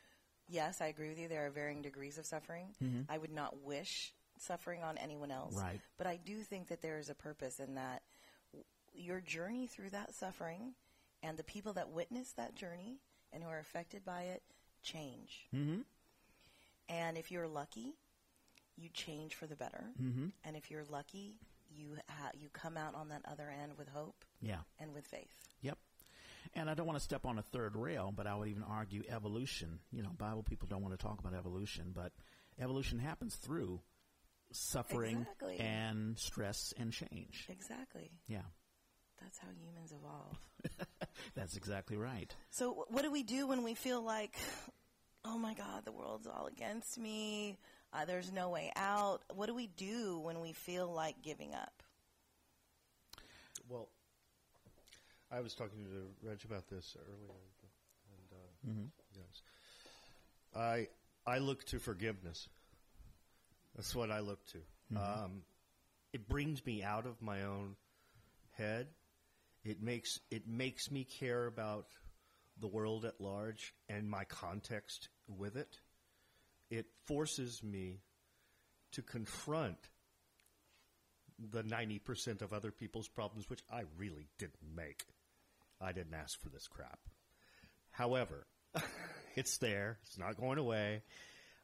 [0.51, 1.29] Yes, I agree with you.
[1.29, 2.75] There are varying degrees of suffering.
[3.09, 5.55] I would not wish suffering on anyone else.
[5.55, 5.65] Mm-hmm.
[5.67, 5.81] Right.
[5.97, 8.03] But I do think that there is a purpose in that.
[8.53, 10.73] w- Your journey through that suffering,
[11.23, 12.99] and the people that witness that journey
[13.33, 14.43] and who are affected by it,
[14.83, 15.47] change.
[15.55, 15.81] mm-hmm.
[16.89, 17.95] And if you're lucky,
[18.77, 19.85] you change for the better.
[20.03, 20.29] Mm-hmm.
[20.45, 21.37] And if you're lucky,
[21.73, 24.61] you ha- you come out on that other end with hope Yeah.
[24.81, 25.37] and with faith.
[25.63, 25.79] Yep.
[26.55, 29.05] And I don't want to step on a third rail, but I would even argue
[29.09, 29.79] evolution.
[29.93, 32.13] You know, Bible people don't want to talk about evolution, but
[32.61, 33.81] evolution happens through
[34.53, 35.59] suffering Exactly.
[35.61, 37.47] and stress and change.
[37.49, 38.11] Exactly.
[38.27, 38.43] Yeah.
[39.23, 40.39] That's how humans evolve.
[41.35, 42.35] That's exactly right.
[42.51, 44.35] So, what do we do when we feel like,
[45.25, 47.59] oh my God, the world's all against me?
[47.93, 49.21] Uh, there's no way out.
[49.35, 51.83] What do we do when we feel like giving up?
[53.69, 53.89] Well,
[55.33, 57.35] I was talking to Reg about this earlier,
[58.13, 58.87] and uh, Mm-hmm.
[59.17, 59.43] yes,
[60.55, 60.89] I
[61.27, 62.49] I look to forgiveness.
[63.77, 64.59] That's what I look to.
[64.93, 65.25] Mm-hmm.
[65.25, 65.43] Um,
[66.13, 67.77] it brings me out of my own
[68.53, 68.89] head.
[69.65, 71.87] It makes it makes me care about
[72.59, 75.79] the world at large and my context with it.
[76.71, 78.01] It forces me
[78.93, 79.79] to confront
[81.39, 85.05] the 90% of other people's problems, which I really didn't make.
[85.81, 86.99] I didn't ask for this crap.
[87.91, 88.47] However,
[89.37, 89.99] it's there.
[90.03, 91.03] It's not going away.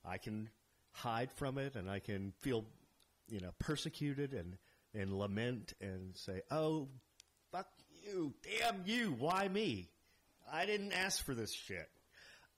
[0.05, 0.49] I can
[0.93, 2.65] hide from it and I can feel,
[3.29, 4.57] you know, persecuted and,
[4.95, 6.89] and lament and say, oh,
[7.53, 7.69] fuck
[8.05, 8.35] you.
[8.43, 9.15] Damn you.
[9.19, 9.91] Why me?
[10.51, 11.89] I didn't ask for this shit.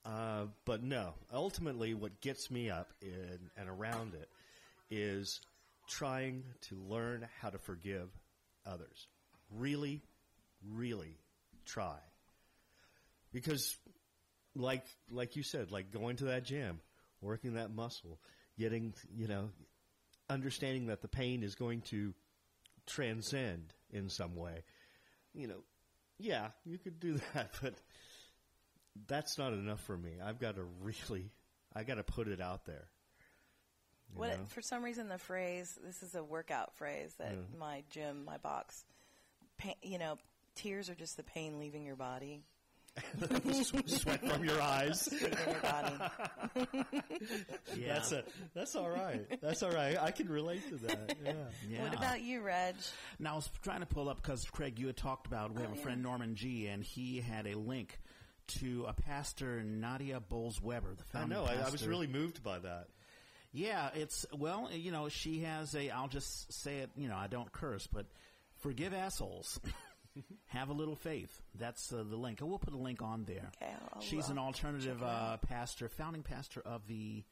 [0.05, 4.29] Uh, but no, ultimately, what gets me up in, and around it
[4.89, 5.41] is
[5.87, 8.09] trying to learn how to forgive
[8.65, 9.07] others.
[9.51, 10.01] Really,
[10.65, 11.17] really
[11.65, 11.97] try.
[13.31, 13.77] Because,
[14.55, 16.79] like like you said, like going to that gym,
[17.21, 18.19] working that muscle,
[18.57, 19.49] getting you know,
[20.29, 22.13] understanding that the pain is going to
[22.85, 24.63] transcend in some way.
[25.33, 25.63] You know,
[26.17, 27.75] yeah, you could do that, but
[29.07, 30.13] that's not enough for me.
[30.23, 31.31] I've got to really,
[31.75, 32.87] I got to put it out there.
[34.15, 37.59] What for some reason the phrase this is a workout phrase that mm.
[37.59, 38.83] my gym, my box,
[39.57, 40.17] pain, you know,
[40.55, 42.41] tears are just the pain leaving your body,
[43.85, 45.07] sweat from your eyes.
[45.11, 45.93] leaving your body.
[47.77, 47.93] Yeah.
[47.93, 48.23] That's a,
[48.55, 49.25] that's all right.
[49.41, 49.95] That's all right.
[50.01, 51.15] I can relate to that.
[51.25, 51.33] Yeah.
[51.69, 51.83] yeah.
[51.83, 52.75] What about you, Reg?
[53.19, 55.69] Now I was trying to pull up because Craig, you had talked about we have
[55.69, 55.83] Oh, a yeah.
[55.83, 57.99] friend Norman G, and he had a link
[58.59, 61.45] to a pastor Nadia Bolz-Weber, the I know.
[61.45, 62.87] I, I was really moved by that.
[63.53, 65.89] Yeah, it's well, you know, she has a.
[65.91, 66.89] I'll just say it.
[66.97, 68.05] You know, I don't curse, but
[68.61, 69.59] forgive assholes.
[70.47, 71.41] Have a little faith.
[71.57, 72.41] That's uh, the link.
[72.41, 73.51] I will put a link on there.
[73.61, 77.23] Okay, I'll- She's an alternative uh, pastor, founding pastor of the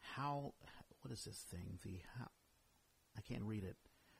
[0.00, 0.52] how.
[1.02, 1.78] What is this thing?
[1.84, 2.28] The how?
[3.16, 3.76] I can't read it.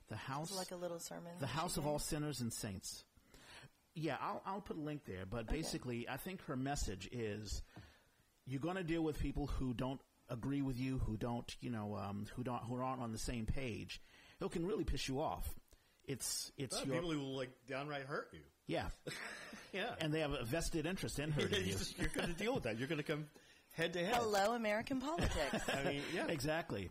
[0.08, 1.32] The house, It's like a little sermon.
[1.40, 3.04] the house of all sinners and saints.
[3.94, 5.26] Yeah, I'll I'll put a link there.
[5.28, 7.62] But basically, I think her message is
[8.46, 11.96] you're going to deal with people who don't agree with you, who don't, you know,
[11.96, 14.00] um, who don't, who aren't on the same page.
[14.40, 15.59] It can really piss you off.
[16.10, 18.40] It's it's Well, your people who will like downright hurt you.
[18.66, 18.86] yeah,
[19.72, 21.76] Yeah, and they have a vested interest in hurting you.
[21.98, 22.78] you're going to deal with that.
[22.78, 23.26] You're going to come
[23.72, 24.16] head to head.
[24.16, 25.64] Hello, American politics.
[25.72, 26.90] I mean, yeah, Exactly.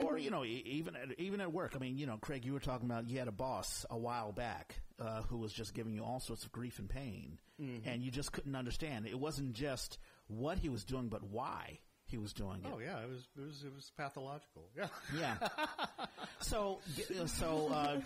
[0.00, 1.74] or you know, e- even at, even at work.
[1.76, 4.32] I mean, you know, Craig, you were talking about you had a boss a while
[4.32, 7.38] back uh, who was just giving you all sorts of grief and pain,
[7.84, 9.06] and you just couldn't understand.
[9.06, 11.78] It wasn't just what he was doing, but why
[12.10, 12.70] he was doing it.
[12.72, 14.68] Oh yeah, it was it was it was pathological.
[14.76, 14.88] Yeah.
[15.18, 15.48] Yeah.
[16.40, 16.80] so,
[17.26, 18.00] so uh,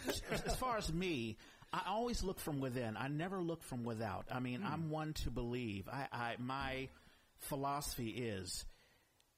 [0.47, 1.37] as far as me,
[1.73, 2.97] I always look from within.
[2.97, 4.27] I never look from without.
[4.31, 5.89] I mean, I'm one to believe.
[5.89, 6.89] I, I my
[7.39, 8.65] philosophy is.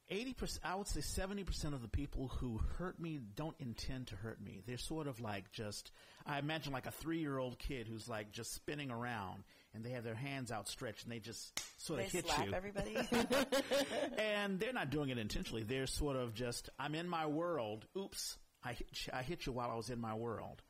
[0.09, 4.41] 80%, I would say 70% of the people who hurt me don't intend to hurt
[4.41, 4.63] me.
[4.65, 5.91] They're sort of like just,
[6.25, 9.43] I imagine like a three year old kid who's like just spinning around
[9.77, 12.55] and they have their hands outstretched and they just sort they of hit slap you
[12.55, 12.97] everybody.
[14.19, 15.63] and they're not doing it intentionally.
[15.63, 17.85] They're sort of just, I'm in my world.
[17.97, 20.63] Oops, I hit, you- I hit you while I was in my world.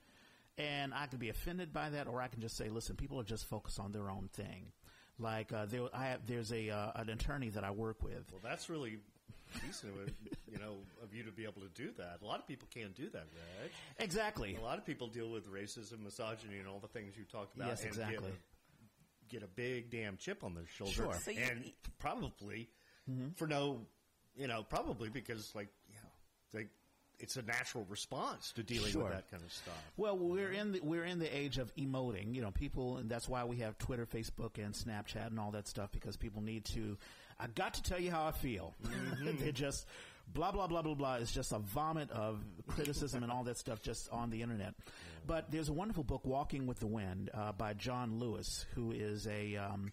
[0.58, 3.24] And I can be offended by that, or I can just say, listen, people are
[3.24, 4.72] just focused on their own thing.
[5.18, 8.24] Like uh, there, I have, there's a uh, an attorney that I work with.
[8.32, 8.98] Well, that's really
[9.66, 10.10] decent, of,
[10.50, 12.18] you know, of you to be able to do that.
[12.22, 13.24] A lot of people can't do that,
[13.62, 13.70] Reg.
[13.98, 14.56] Exactly.
[14.56, 17.68] A lot of people deal with racism, misogyny, and all the things you talked about.
[17.68, 18.32] Yes, and exactly.
[19.28, 21.14] Get a, big damn chip on their shoulder, Sure.
[21.14, 22.68] So you- and probably
[23.10, 23.30] mm-hmm.
[23.34, 23.80] for no,
[24.36, 26.68] you know, probably because like, you know, like
[27.18, 29.04] it's a natural response to dealing Sure.
[29.04, 29.92] with that kind of stuff.
[29.96, 30.54] Well, we're mm-hmm.
[30.54, 32.34] in the we're in the age of emoting.
[32.34, 35.66] You know, people, and that's why we have Twitter, Facebook, and Snapchat, and all that
[35.66, 36.96] stuff because people need to.
[37.38, 38.74] I got to tell you how I feel.
[38.84, 39.36] Mm-hmm.
[39.40, 39.86] They're just
[40.32, 41.14] blah blah blah blah blah.
[41.14, 44.74] is just a vomit of criticism and all that stuff just on the internet.
[45.26, 49.26] But there's a wonderful book, Walking with the Wind, uh, by John Lewis, who is
[49.26, 49.92] a um,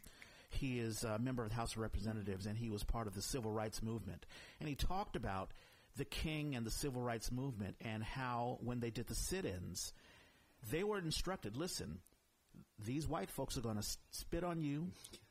[0.49, 3.21] he is a member of the House of Representatives, and he was part of the
[3.21, 4.25] Civil Rights Movement.
[4.59, 5.51] And he talked about
[5.97, 9.93] the King and the Civil Rights Movement and how when they did the sit-ins,
[10.71, 11.99] they were instructed, listen,
[12.83, 14.87] these white folks are going to spit on you.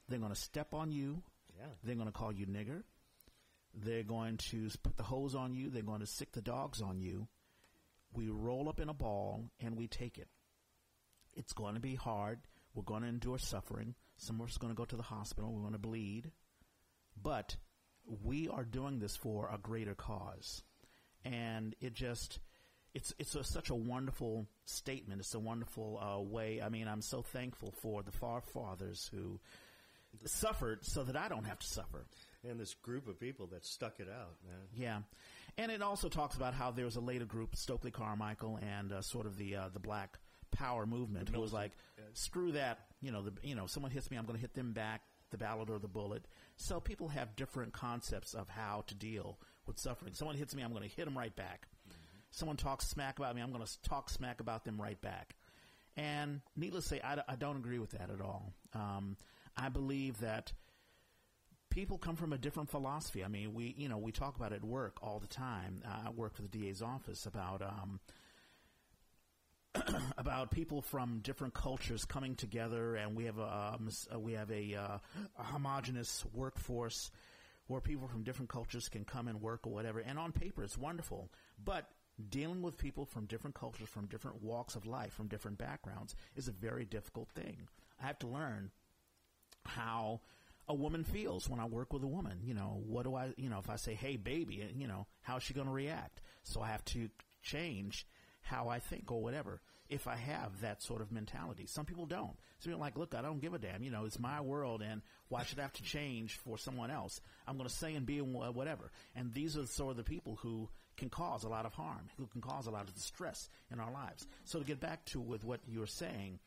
[0.09, 1.23] They're going to step on you.
[1.59, 1.67] Yeah.
[1.85, 2.83] They're going to call you nigger.
[3.75, 5.71] They're going to put the hose on you.
[5.71, 7.29] They're going to sick the dogs on you.
[8.13, 10.29] We roll up in a ball and we take it.
[11.35, 12.41] It's going to be hard.
[12.75, 13.95] We're going to endure suffering.
[14.17, 15.53] Some of us are going to go to the hospital.
[15.53, 16.31] We're going to bleed.
[17.21, 17.57] But
[18.23, 20.63] we are doing this for a greater cause.
[21.25, 22.41] And it just,
[22.95, 25.21] it's, it's a, such a wonderful statement.
[25.21, 26.61] It's a wonderful uh, way.
[26.61, 29.41] I mean, I'm so thankful for the far fathers who
[30.27, 32.05] suffered so that I don't have to suffer.
[32.49, 34.59] And this group of people that stuck it out, man.
[34.75, 34.99] Yeah,
[35.59, 39.01] and it also talks about how there was a later group, Stokely Carmichael, and uh,
[39.03, 40.19] sort of the uh, the Black
[40.51, 41.73] Power movement, who was like,
[42.15, 42.81] "Screw that!
[43.01, 45.39] You know, the you know, someone hits me, I'm going to hit them back." The
[45.39, 46.27] ballot or the bullet.
[46.57, 50.13] So people have different concepts of how to deal with suffering.
[50.13, 51.69] Someone hits me, I'm going to hit them right back.
[52.31, 55.35] Someone talks smack about me, I'm going to talk smack about them right back.
[55.97, 58.53] And needless to say, I, d- I don't agree with that at all.
[58.75, 59.17] Um,
[59.57, 60.53] I believe that
[61.73, 63.25] people come from a different philosophy.
[63.25, 65.83] I mean, we you know we talk about it at work all the time.
[65.87, 68.01] Uh, I work for the DA's office about um,
[70.19, 74.51] about people from different cultures coming together, and we have a um, uh, we have
[74.51, 74.99] a, uh,
[75.39, 77.11] a homogenous workforce
[77.69, 80.01] where people from different cultures can come and work or whatever.
[80.01, 81.31] And on paper, it's wonderful,
[81.65, 81.89] but
[82.29, 86.49] dealing with people from different cultures, from different walks of life, from different backgrounds is
[86.49, 87.69] a very difficult thing.
[88.03, 88.71] I have to learn
[89.65, 90.21] how
[90.73, 92.39] a woman feels when I work with a woman.
[92.43, 95.43] You know, what do I, you know, if I say, hey, baby, you know, how's
[95.43, 96.23] she going to react?
[96.45, 97.11] So I have to
[97.43, 98.07] change
[98.41, 101.67] how I think or whatever if I have that sort of mentality.
[101.67, 102.39] Some people don't.
[102.59, 103.83] Some people are like, look, I don't give a damn.
[103.83, 107.21] You know, it's my world, and why should I have to change for someone else?
[107.47, 108.91] I'm going to say and be whatever.
[109.15, 112.27] And these are sort of the people who can cause a lot of harm, who
[112.27, 114.27] can cause a lot of distress in our lives.
[114.45, 116.39] So to get back to with what you're saying,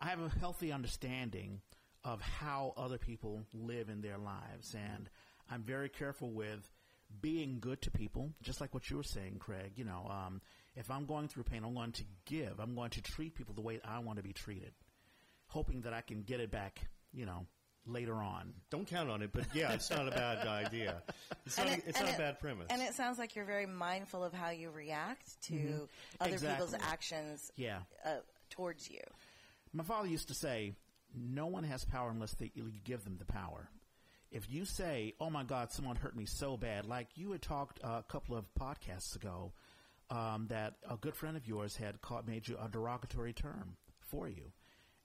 [0.00, 1.60] I have a healthy understanding
[2.04, 5.08] of how other people live in their lives, and
[5.50, 6.68] I'm very careful with
[7.20, 9.72] being good to people, just like what you were saying, Craig.
[9.76, 10.40] You know, um,
[10.76, 12.58] if I'm going through pain, I'm going to give.
[12.58, 14.72] I'm going to treat people the way I want to be treated,
[15.48, 16.80] hoping that I can get it back.
[17.14, 17.44] You know,
[17.86, 18.54] later on.
[18.70, 21.02] Don't count on it, but yeah, it's not a bad idea.
[21.44, 22.68] It's not, it- it's and not a bad premise.
[22.70, 25.54] And it sounds like you're very mindful of how you react to
[26.20, 26.32] other Mm-hmm.
[26.32, 26.48] Exactly.
[26.66, 27.80] people's actions Yeah.
[28.04, 28.16] uh,
[28.48, 29.00] towards you.
[29.74, 30.72] My father used to say,
[31.14, 33.68] no one has power unless they, you give them the power.
[34.30, 37.80] If you say, oh my God, someone hurt me so bad, like you had talked
[37.84, 39.52] uh, a couple of podcasts ago,
[40.10, 44.28] um, that a good friend of yours had caught, made you a derogatory term for
[44.28, 44.52] you.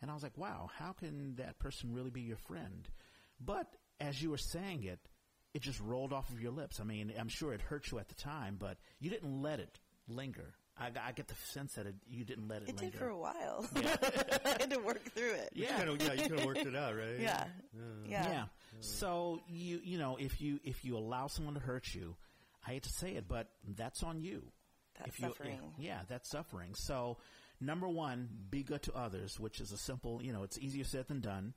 [0.02, 2.88] And I was like, wow, how can that person really be your friend?
[3.40, 3.68] But
[4.00, 5.00] as you were saying it,
[5.54, 6.80] it just rolled off of your lips.
[6.80, 9.80] I mean, I'm sure it hurt you at the time, but you didn't let it
[10.08, 10.54] linger.
[10.80, 12.92] I, I get the sense that it, you didn't let it, It linger.
[12.92, 13.66] did for a while.
[13.76, 15.50] I had to work through it.
[15.54, 15.78] yeah.
[15.78, 17.16] Kinda, yeah, you could have worked it out, right?
[17.20, 17.46] Yeah.
[18.08, 18.30] Yeah.
[18.30, 18.44] Yeah.
[18.80, 22.16] So you you know if you if you allow someone to hurt you,
[22.66, 24.44] I hate to say it, but that's on you.
[25.00, 25.60] That's if you, suffering.
[25.80, 26.76] Yeah, that's suffering.
[26.76, 27.18] So
[27.60, 30.22] number one, be good to others, which is a simple.
[30.22, 31.54] You know, it's easier said than done.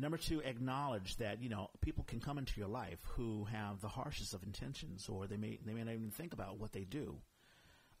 [0.00, 3.88] Number two, acknowledge that you know people can come into your life who have the
[3.88, 7.16] harshest of intentions, or they may they may not even think about what they do.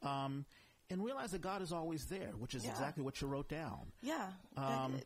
[0.02, 0.44] Um,
[0.90, 2.70] and realize that God is always there, which is Yeah.
[2.70, 4.32] exactly what you wrote down Yeah.
[4.56, 5.00] um,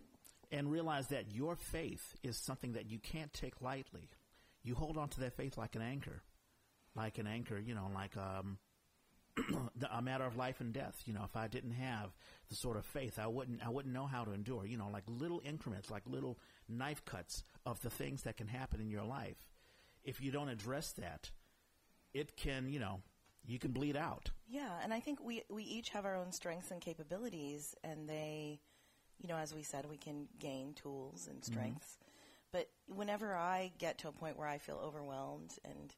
[0.52, 4.08] and realize that your faith is something that you can't take lightly.
[4.62, 6.22] You hold on to that faith like an anchor,
[6.94, 8.58] like an anchor, you know, like um,
[9.90, 11.02] a matter of life and death.
[11.06, 12.10] You know, if I didn't have
[12.48, 14.66] the sort of faith, I wouldn't, I wouldn't know how to endure.
[14.66, 18.80] You know, like little increments, like little knife cuts of the things that can happen
[18.80, 19.48] in your life.
[20.04, 21.30] If you don't address that,
[22.12, 23.00] it can, you know,
[23.46, 24.30] you can bleed out.
[24.48, 28.60] Yeah, and I think we we each have our own strengths and capabilities, and they,
[29.20, 31.52] you know, as we said, we can gain tools and mm-hmm.
[31.52, 31.98] strengths.
[32.52, 35.94] But whenever I get to a point where I feel overwhelmed, and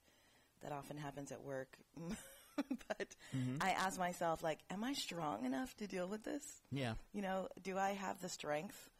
[0.62, 1.76] that often happens at work,
[2.56, 3.56] but mm-hmm.
[3.60, 6.62] I ask myself, like, am I strong enough to deal with this?
[6.70, 8.90] Yeah, You know, do I have the strength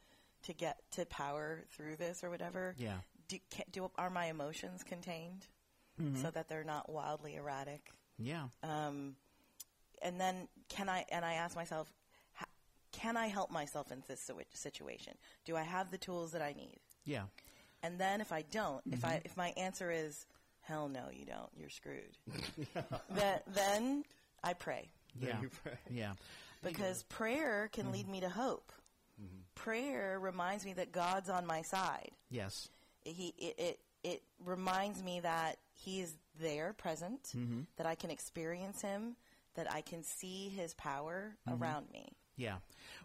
[0.43, 2.75] to get to power through this or whatever?
[2.77, 2.97] yeah,
[3.29, 5.47] Do, can, do are my emotions contained
[5.99, 6.21] mm-hmm.
[6.21, 7.89] so that they're not wildly erratic?
[8.17, 9.15] Yeah, um,
[10.01, 11.91] and then can I and I ask myself,
[12.33, 12.45] ha-
[12.91, 15.13] can I help myself in this situation?
[15.45, 16.79] Do I have the tools that I need?
[17.05, 17.23] yeah,
[17.83, 19.25] And then if I don't, if I mm-hmm.
[19.25, 20.25] if my answer is
[20.61, 22.17] hell no, you don't, you're screwed.
[23.09, 24.03] then then
[24.43, 25.77] I pray yeah, you pray.
[25.89, 26.13] yeah.
[26.63, 28.11] because prayer can lead mm-hmm.
[28.13, 28.71] me to hope.
[29.21, 29.41] Mm-hmm.
[29.55, 32.11] Prayer reminds me that God's on my side.
[32.29, 32.69] Yes.
[33.03, 33.79] he it, it
[34.11, 37.61] it reminds me that he is there present Mm-hmm.
[37.77, 39.15] that i can experience him
[39.55, 41.61] that i can see his power Mm-hmm.
[41.61, 42.05] around me
[42.37, 42.57] Yeah.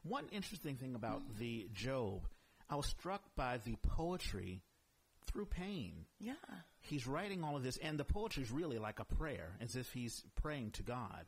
[0.02, 2.20] One interesting thing about the Job,
[2.68, 4.62] I was struck by the poetry
[5.26, 5.92] through pain.
[6.18, 6.34] yeah
[6.90, 9.92] He's writing all of this, and the poetry is really like a prayer, as if
[9.92, 11.24] he's praying to God.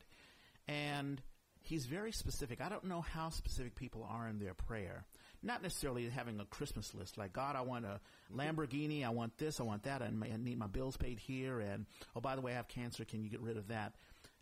[0.67, 1.21] And
[1.61, 2.59] he's very specific.
[2.59, 5.05] I don't know how specific people are in their prayer.
[5.43, 7.99] Not necessarily having a Christmas list, like, God, I want a
[8.33, 11.85] Lamborghini, I want this, I want that, and I need my bills paid here, and,
[12.15, 13.93] oh, by the way, I have cancer, can you get rid of that?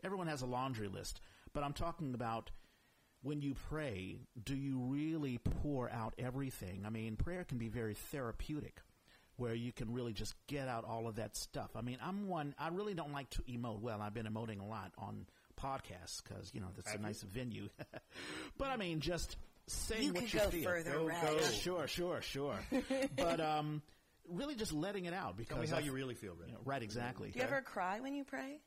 [0.04, 1.22] Everyone has a laundry list.
[1.54, 2.52] But I'm talking about
[3.24, 6.84] when you pray, do you really pour out everything?
[6.86, 8.82] I mean, prayer can be very therapeutic,
[9.38, 11.72] where you can really just get out all of that stuff.
[11.76, 13.82] I mean, I'm one, I really don't like to emote.
[13.82, 15.26] Well, I've been emoting a lot on
[15.60, 17.70] podcasts because, you know, that's a nice venue.
[18.58, 19.38] but I mean, just
[19.72, 20.64] saying you what could you go feel.
[20.64, 21.22] further Go, Red.
[21.26, 21.34] go.
[21.40, 22.60] Yeah, sure, sure, sure.
[23.16, 23.82] but um,
[24.30, 26.50] really just letting it out because Tell me how I- you really feel, Red.
[26.50, 27.32] you know, right, exactly.
[27.32, 28.60] do you ever cry when you pray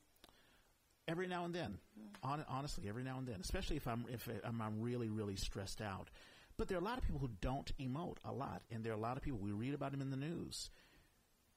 [1.07, 1.77] Every now and then,
[2.23, 5.83] Hon honestly, every now and then, especially if I'm if I'm, I'm really really stressed
[5.83, 6.09] out.
[6.57, 8.97] But there are a lot of people who don't emote a lot, and there are
[8.97, 10.71] a lot of people we read about them in the news,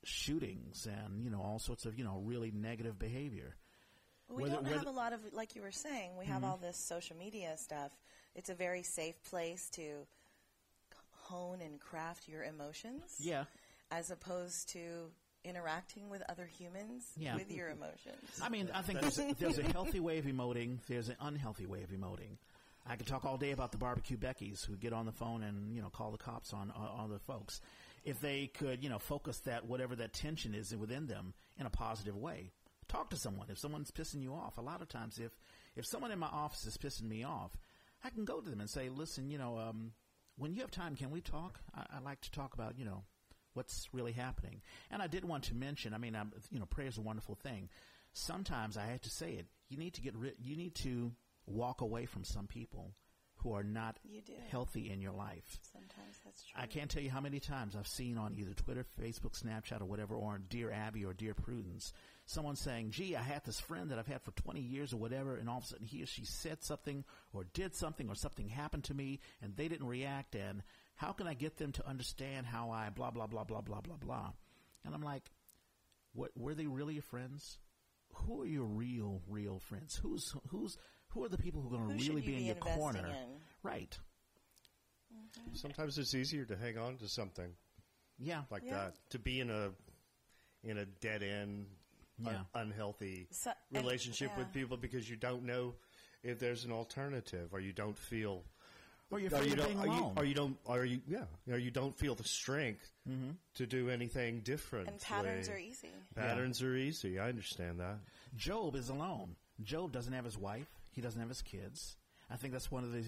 [0.03, 3.55] shootings and you know all sorts of you know really negative behavior.
[4.29, 6.51] We Whether- don't whether- have a lot of like you were saying we have mm-hmm.
[6.51, 7.91] all this social media stuff
[8.35, 10.05] it's a very safe place to
[11.11, 13.45] hone and craft your emotions Yeah,
[13.91, 15.11] as opposed to
[15.43, 17.35] interacting with other humans Yeah.
[17.35, 20.79] with your emotions I mean, I think there's a, there's a healthy way of emoting.
[20.87, 22.37] There's an unhealthy way of emoting.
[22.89, 25.75] I could talk all day about the barbecue Beckys who get on the phone and
[25.75, 27.59] you know call the cops on on other folks.
[28.05, 31.69] If they could, you know, focus that whatever that tension is within them in a
[31.69, 32.51] positive way.
[32.87, 33.47] Talk to someone.
[33.49, 35.31] If someone's pissing you off, a lot of times, if
[35.75, 37.51] if someone in my office is pissing me off,
[38.03, 39.91] I can go to them and say, "Listen, you know, um,
[40.37, 41.59] when you have time, can we talk?
[41.75, 43.03] I, I like to talk about, you know,
[43.53, 44.61] what's really happening.
[44.91, 47.35] And I did want to mention, I mean, I'm, you know, prayer is a wonderful
[47.35, 47.69] thing.
[48.13, 49.47] Sometimes I had to say it.
[49.69, 50.35] You need to get rid.
[50.41, 51.11] You need to
[51.45, 52.93] walk away from some people
[53.47, 53.97] who are not
[54.49, 55.59] healthy in your life.
[55.71, 58.85] sometimes that's true I can't tell you how many times I've seen on either Twitter,
[59.01, 61.93] Facebook, Snapchat, or whatever, or on Dear Abby or Dear Prudence,
[62.25, 65.37] someone saying, gee, I had this friend that I've had for 20 years or whatever,
[65.37, 68.49] and all of a sudden he or she said something or did something or something
[68.49, 70.61] happened to me and they didn't react, and
[70.95, 73.97] how can I get them to understand how I blah, blah, blah, blah, blah, blah,
[73.97, 74.31] blah.
[74.83, 75.23] And I'm like,
[76.13, 77.59] what, were they really your friends?
[78.13, 79.99] Who are your real, real friends?
[80.01, 80.77] Who's, who's,
[81.17, 83.07] who are the people who are going to really you be in your corner?
[83.07, 83.39] in?
[83.63, 83.97] Right.
[85.53, 87.51] Sometimes it's easier to hang on to something
[88.19, 88.43] Yeah.
[88.51, 88.73] like Yeah.
[88.89, 89.73] that to be in a
[90.63, 91.67] in a dead end,
[92.25, 95.75] un- unhealthy So- and- relationship with people because you don't know
[96.23, 98.43] if there's an alternative, or you don't feel,
[99.11, 100.13] Or you're or you don't, being or you, alone.
[100.17, 103.31] or you don't, or you, yeah, or you don't feel the strength Mm-hmm.
[103.53, 104.89] to do anything different.
[104.89, 105.91] And patterns are easy.
[106.15, 107.17] Patterns are easy.
[107.19, 107.99] I understand that.
[108.35, 109.35] Job is alone.
[109.61, 110.67] Job doesn't have his wife.
[110.97, 111.95] He doesn't have his kids.
[112.29, 113.03] I think that's one of the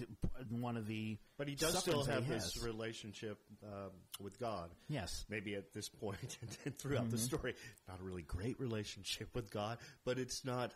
[0.48, 1.18] one of the.
[1.36, 4.70] But he does still have his relationship um, with God.
[4.88, 5.24] Yes.
[5.28, 7.36] Maybe at this point and throughout the Mm-hmm.
[7.36, 7.54] story,
[7.88, 10.72] not a really great relationship with God, but it's not.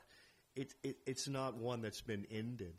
[0.56, 2.74] It, it it's not one that's been ended.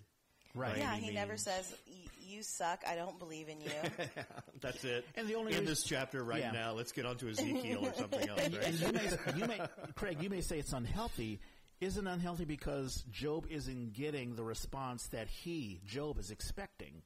[0.53, 0.77] Right.
[0.77, 1.93] Yeah, any he never says, "Y-
[2.27, 2.83] "You suck.
[2.88, 3.69] I don't believe in you."
[4.61, 5.05] That's it.
[5.15, 6.51] And the only in reason- this chapter right Yeah.
[6.51, 8.39] now, let's get on to Ezekiel or something else.
[8.41, 8.73] And Right?
[8.73, 9.09] you may,
[9.39, 9.59] you may,
[9.95, 11.39] Craig, you may say it's unhealthy.
[11.82, 17.01] Isn't unhealthy because Job isn't getting the response that he, Job, is expecting.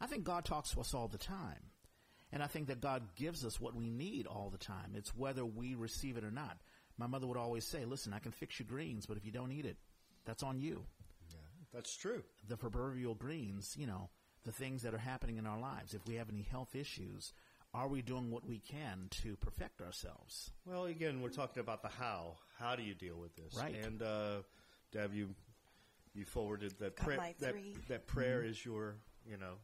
[0.00, 1.70] I think God talks to us all the time.
[2.32, 4.92] And I think that God gives us what we need all the time.
[4.94, 6.56] It's whether we receive it or not.
[6.98, 9.52] My mother would always say, listen, I can fix your greens, but if you don't
[9.52, 9.76] eat it,
[10.24, 10.84] that's on you.
[11.72, 12.22] That's true.
[12.48, 14.08] The proverbial greens, you know,
[14.44, 15.92] the things that are happening in our lives.
[15.94, 17.32] If we have any health issues,
[17.74, 20.50] are we doing what we can to perfect ourselves?
[20.64, 22.36] Well, again, we're talking about the how.
[22.58, 23.54] How do you deal with this?
[23.60, 23.74] Right.
[23.84, 24.36] And uh,
[24.92, 25.30] Deb, you
[26.14, 27.18] you forwarded that Got prayer.
[27.18, 27.76] my That, three.
[27.88, 28.94] that prayer is your
[29.28, 29.54] you know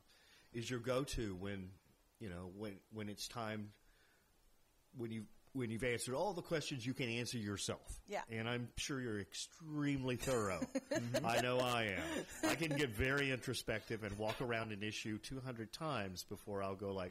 [0.53, 1.69] is your go to when
[2.19, 3.71] you know when when it's time
[4.97, 8.01] when you when you've answered all the questions you can answer yourself.
[8.09, 8.21] Yeah.
[8.31, 10.61] And I'm sure you're extremely thorough.
[11.25, 12.49] I know I am.
[12.49, 16.93] I can get very introspective and walk around an issue 200 times before I'll go
[16.93, 17.11] like,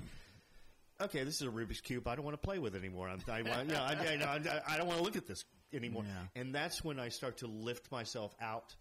[1.02, 2.08] okay, this is a Rubik's cube.
[2.08, 3.08] I don't want to play with it anymore.
[3.10, 4.40] I'm, I, want- you know, I, I,
[4.70, 5.44] I, I don't want to look at this
[5.74, 6.04] anymore.
[6.06, 6.42] Yeah.
[6.42, 8.76] And that's when I start to lift myself out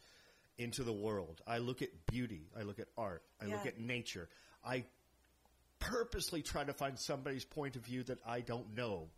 [0.59, 1.41] into the world.
[1.47, 2.49] I look at beauty.
[2.59, 3.23] I look at art.
[3.41, 4.29] I look at nature.
[4.65, 4.85] I
[5.79, 9.09] purposely try to find somebody's point of view that I don't know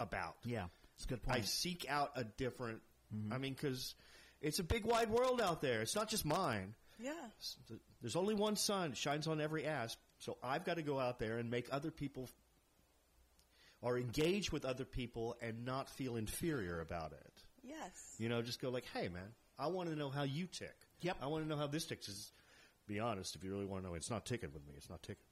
[0.00, 0.36] about.
[0.44, 0.64] Yeah,
[0.96, 1.38] it's a good point.
[1.38, 2.80] I seek out a different.
[3.14, 3.32] Mm-hmm.
[3.32, 3.94] I mean, because
[4.40, 5.82] it's a big wide world out there.
[5.82, 6.74] It's not just mine.
[6.98, 7.12] yeah.
[8.00, 8.92] There's only one sun.
[8.92, 9.98] It shines on every asp.
[10.18, 12.28] So I've got to go out there and make other people
[13.82, 17.42] or engage with other people and not feel inferior about it.
[17.62, 18.14] Yes.
[18.18, 20.74] You know, just go like, hey, man, I want to know how you tick.
[21.00, 21.16] Yep.
[21.22, 22.08] I want to know how this ticks.
[22.08, 22.32] Is,
[22.86, 24.74] be honest, if you really want to know, it's not ticking with me.
[24.76, 25.24] It's not ticking.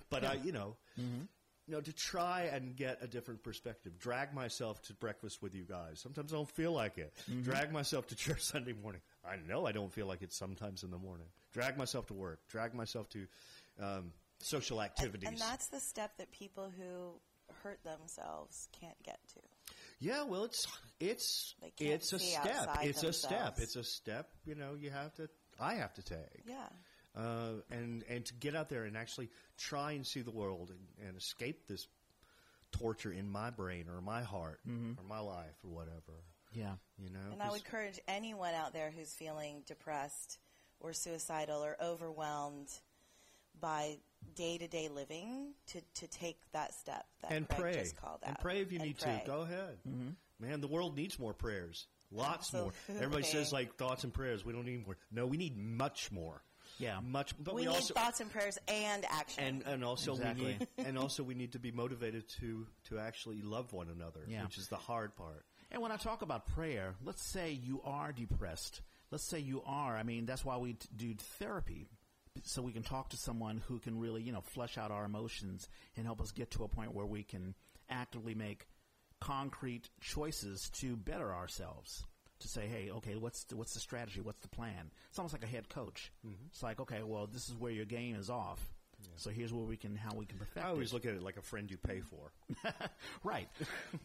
[0.10, 3.98] but I, you know, you know, to try and get a different perspective.
[3.98, 6.00] Drag myself to breakfast with you guys.
[6.00, 7.12] Sometimes I don't feel like it.
[7.42, 9.00] Drag myself to church Sunday morning.
[9.24, 11.26] I know I don't feel like it sometimes in the morning.
[11.52, 12.40] Drag myself to work.
[12.48, 13.26] Drag myself to
[13.80, 15.28] um, social And, activities.
[15.28, 17.20] and that's the step that people who
[17.64, 19.40] hurt themselves can't get to.
[19.98, 20.66] Yeah, well, it's
[21.00, 22.46] it's it's a step.
[22.46, 23.54] outside It's a step.
[23.58, 24.28] It's a step.
[24.44, 25.28] You know, you have to.
[25.58, 26.44] I have to take.
[26.46, 26.68] Yeah.
[27.16, 31.08] Uh, and and to get out there and actually try and see the world and,
[31.08, 31.86] and escape this
[32.72, 36.24] torture in my brain or my heart or my life or whatever.
[36.52, 36.72] yeah.
[36.98, 40.38] You know, And I would encourage anyone out there who's feeling depressed
[40.80, 42.68] or suicidal or overwhelmed
[43.60, 43.98] by
[44.34, 48.20] day to day living to, to take that step that and Craig pray just called
[48.22, 48.28] out.
[48.28, 49.22] and pray if you And need pray.
[49.24, 49.30] to.
[49.30, 50.10] Go ahead, mm-hmm.
[50.40, 50.60] man.
[50.60, 51.86] The world needs more prayers.
[52.12, 52.66] Lots more.
[52.68, 53.04] Absolutely.
[53.04, 54.44] Everybody says like thoughts and prayers.
[54.44, 54.96] We don't need more.
[55.10, 56.42] No, we need much more.
[56.78, 56.98] Yeah.
[57.00, 57.34] much.
[57.38, 59.44] But we, we, need also thoughts and prayers and action.
[59.44, 60.44] and and also Exactly.
[60.44, 64.20] we need and also we need to be motivated to to actually love one another,
[64.28, 64.42] Yeah.
[64.44, 65.44] which is the hard part.
[65.70, 68.80] And when I talk about prayer, let's say you are depressed.
[69.10, 69.96] Let's say you are.
[69.96, 71.86] I mean, that's why we t- do therapy,
[72.42, 75.68] so we can talk to someone who can really, you know, flush out our emotions
[75.96, 77.54] and help us get to a point where we can
[77.88, 78.66] actively make
[79.20, 82.04] concrete choices to better ourselves.
[82.40, 84.20] To say, hey, okay, what's the, what's the strategy?
[84.20, 84.90] What's the plan?
[85.08, 86.12] It's almost like a head coach.
[86.26, 86.46] Mm-hmm.
[86.50, 88.60] It's like, okay, well, this is where your game is off.
[89.16, 90.94] So here's where we can, how we can perfect I always it.
[90.94, 92.32] look at it like a friend you pay for.
[93.22, 93.48] Right.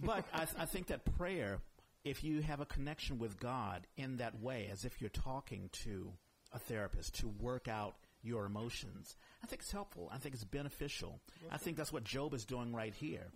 [0.02, 1.60] but I, th- I think that prayer,
[2.04, 6.12] if you have a connection with God in that way, as if you're talking to
[6.54, 10.10] a therapist to work out your emotions, I think it's helpful.
[10.14, 11.20] I think it's beneficial.
[11.52, 13.28] I think that's what Job is doing right here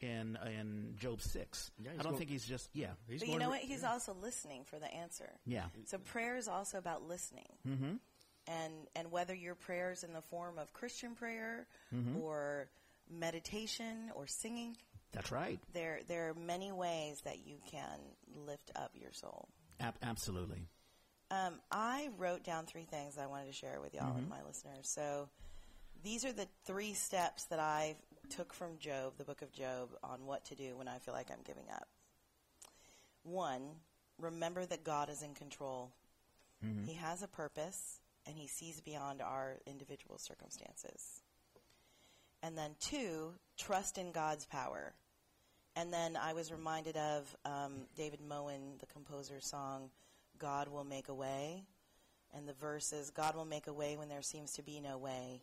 [0.00, 1.70] in in Job 6.
[1.78, 2.88] Yeah, I don't go- think he's just, yeah.
[3.08, 3.60] He's but you know to- what?
[3.60, 5.30] He's also listening for the answer.
[5.46, 5.66] Yeah.
[5.86, 7.52] So prayer is also about listening.
[7.68, 7.94] Mm-hmm.
[8.48, 12.16] And and whether your prayer is in the form of Christian prayer Mm-hmm.
[12.20, 12.68] or
[13.10, 14.76] meditation or singing,
[15.12, 15.60] That's right.
[15.72, 17.98] there there are many ways that you can
[18.46, 19.48] lift up your soul.
[19.80, 20.62] Ab- absolutely.
[21.32, 24.86] Um, I wrote down three things I wanted to share with y'all and my listeners.
[24.86, 25.30] So
[26.04, 27.96] these are the three steps that I
[28.28, 31.30] took from Job, the book of Job, on what to do when I feel like
[31.30, 31.88] I'm giving up.
[33.22, 33.62] One,
[34.18, 35.90] remember that God is in control.
[36.86, 41.22] He has a purpose, and He sees beyond our individual circumstances.
[42.42, 44.92] And then two, trust in God's power.
[45.76, 49.90] And then I was reminded of um, David Moen, the composer's song,
[50.42, 51.64] God Will Make a Way.
[52.34, 54.98] And the verse is God will make a way when there seems to be no
[54.98, 55.42] way.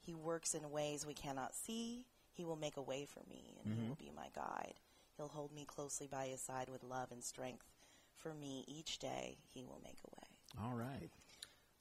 [0.00, 2.06] He works in ways we cannot see.
[2.32, 4.04] He will make a way for me, and He will mm-hmm.
[4.04, 4.74] be my guide.
[5.16, 7.66] He'll hold me closely by His side with love and strength.
[8.16, 10.64] For me, each day, He will make a way.
[10.66, 11.10] All right.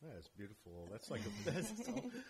[0.03, 0.89] That's beautiful.
[0.91, 1.72] That's like a, that's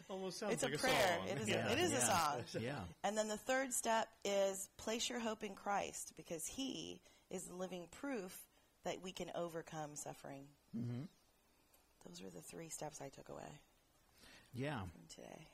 [0.10, 1.18] almost sounds It's like a prayer.
[1.18, 1.28] song.
[1.30, 1.98] It is, Yeah, a, it is yeah.
[1.98, 2.62] a song.
[2.62, 2.80] Yeah.
[3.04, 7.56] And then the third step is place your hope in Christ because He is the
[7.56, 8.38] living proof
[8.84, 10.46] that we can overcome suffering.
[10.78, 11.04] Mm-hmm.
[12.08, 13.60] Those were the three steps I took away
[14.54, 14.80] Yeah.
[14.80, 15.48] from today.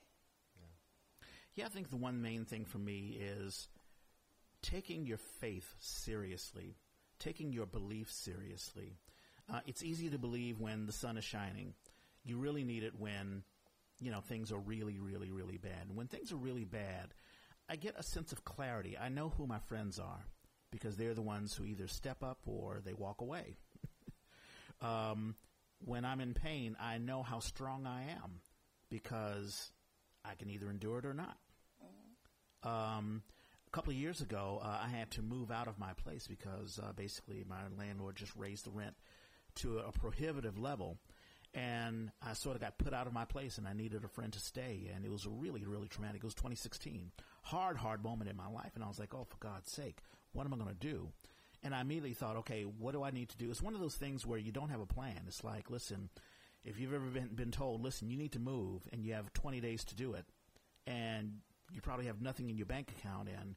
[1.55, 3.67] Yeah, I think the one main thing for me is
[4.61, 6.75] taking your faith seriously,
[7.19, 8.97] taking your belief seriously.
[9.51, 11.73] Uh, it's easy to believe when the sun is shining.
[12.23, 13.43] You really need it when,
[13.99, 15.87] you know, things are really, really, really bad.
[15.87, 17.13] And when things are really bad,
[17.67, 18.95] I get a sense of clarity.
[18.97, 20.23] I know who my friends are
[20.77, 23.57] because they're the ones who either step up or they walk away.
[24.81, 25.35] um,
[25.85, 28.41] when I'm in pain, I know how strong I am
[28.89, 29.71] because
[30.23, 31.37] I can either endure it or not.
[32.63, 33.23] Um,
[33.67, 36.79] a couple of years ago, uh, I had to move out of my place because
[36.81, 38.95] uh, basically my landlord just raised the rent
[39.55, 40.97] to a prohibitive level.
[41.53, 44.31] And I sort of got put out of my place and I needed a friend
[44.33, 44.91] to stay.
[44.93, 46.17] And it was really, really traumatic.
[46.17, 47.11] It was 2016.
[47.43, 48.71] Hard, hard moment in my life.
[48.75, 49.99] And I was like, oh, for God's sake,
[50.33, 51.09] what am I going to do?
[51.63, 53.49] And I immediately thought, okay, what do I need to do?
[53.49, 55.21] It's one of those things where you don't have a plan.
[55.27, 56.09] It's like, listen,
[56.63, 59.59] if you've ever been, been told, listen, you need to move and you have 20
[59.59, 60.25] days to do it,
[60.85, 61.39] and
[61.71, 63.55] you probably have nothing in your bank account, and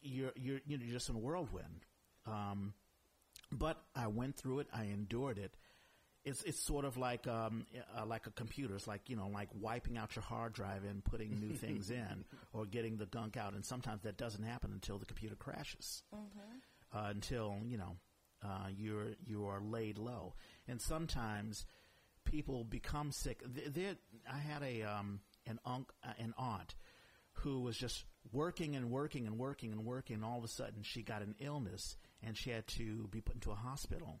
[0.00, 1.84] you're, you're, you're just in a whirlwind.
[2.26, 2.74] Um,
[3.52, 4.68] but I went through it.
[4.72, 5.54] I endured it.
[6.26, 7.66] It's it's sort of like um,
[7.96, 8.74] uh, like a computer.
[8.74, 12.24] It's like you know, like wiping out your hard drive and putting new things in,
[12.52, 13.54] or getting the gunk out.
[13.54, 16.02] And sometimes that doesn't happen until the computer crashes,
[16.92, 17.96] uh, until you know
[18.44, 20.34] uh, you're you are laid low.
[20.68, 21.64] And sometimes
[22.24, 23.42] people become sick.
[23.72, 23.94] There,
[24.30, 26.74] I had a um, an unc, uh, an aunt
[27.34, 30.16] who was just working and working and working and working.
[30.16, 33.34] And all of a sudden, she got an illness and she had to be put
[33.34, 34.20] into a hospital.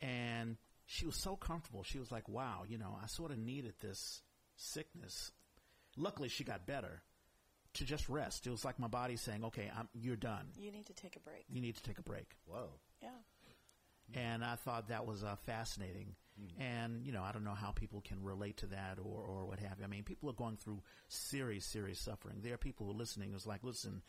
[0.00, 0.56] And
[0.92, 1.84] she was so comfortable.
[1.84, 4.22] She was like, "Wow, you know, I sort of needed this
[4.56, 5.30] sickness."
[5.96, 7.02] Luckily, she got better
[7.74, 8.46] to just rest.
[8.46, 10.48] It was like my body saying, "Okay, I'm, you're done.
[10.58, 11.44] You need to take a break.
[11.48, 12.70] You need to take a break." Whoa.
[13.02, 13.10] Yeah.
[14.14, 16.16] and I thought that was uh, fascinating.
[16.58, 19.60] And you know, I don't know how people can relate to that or or what
[19.60, 19.84] have you.
[19.84, 22.40] I mean, people are going through serious, serious suffering.
[22.42, 24.02] There are people who are listening who's like, listen.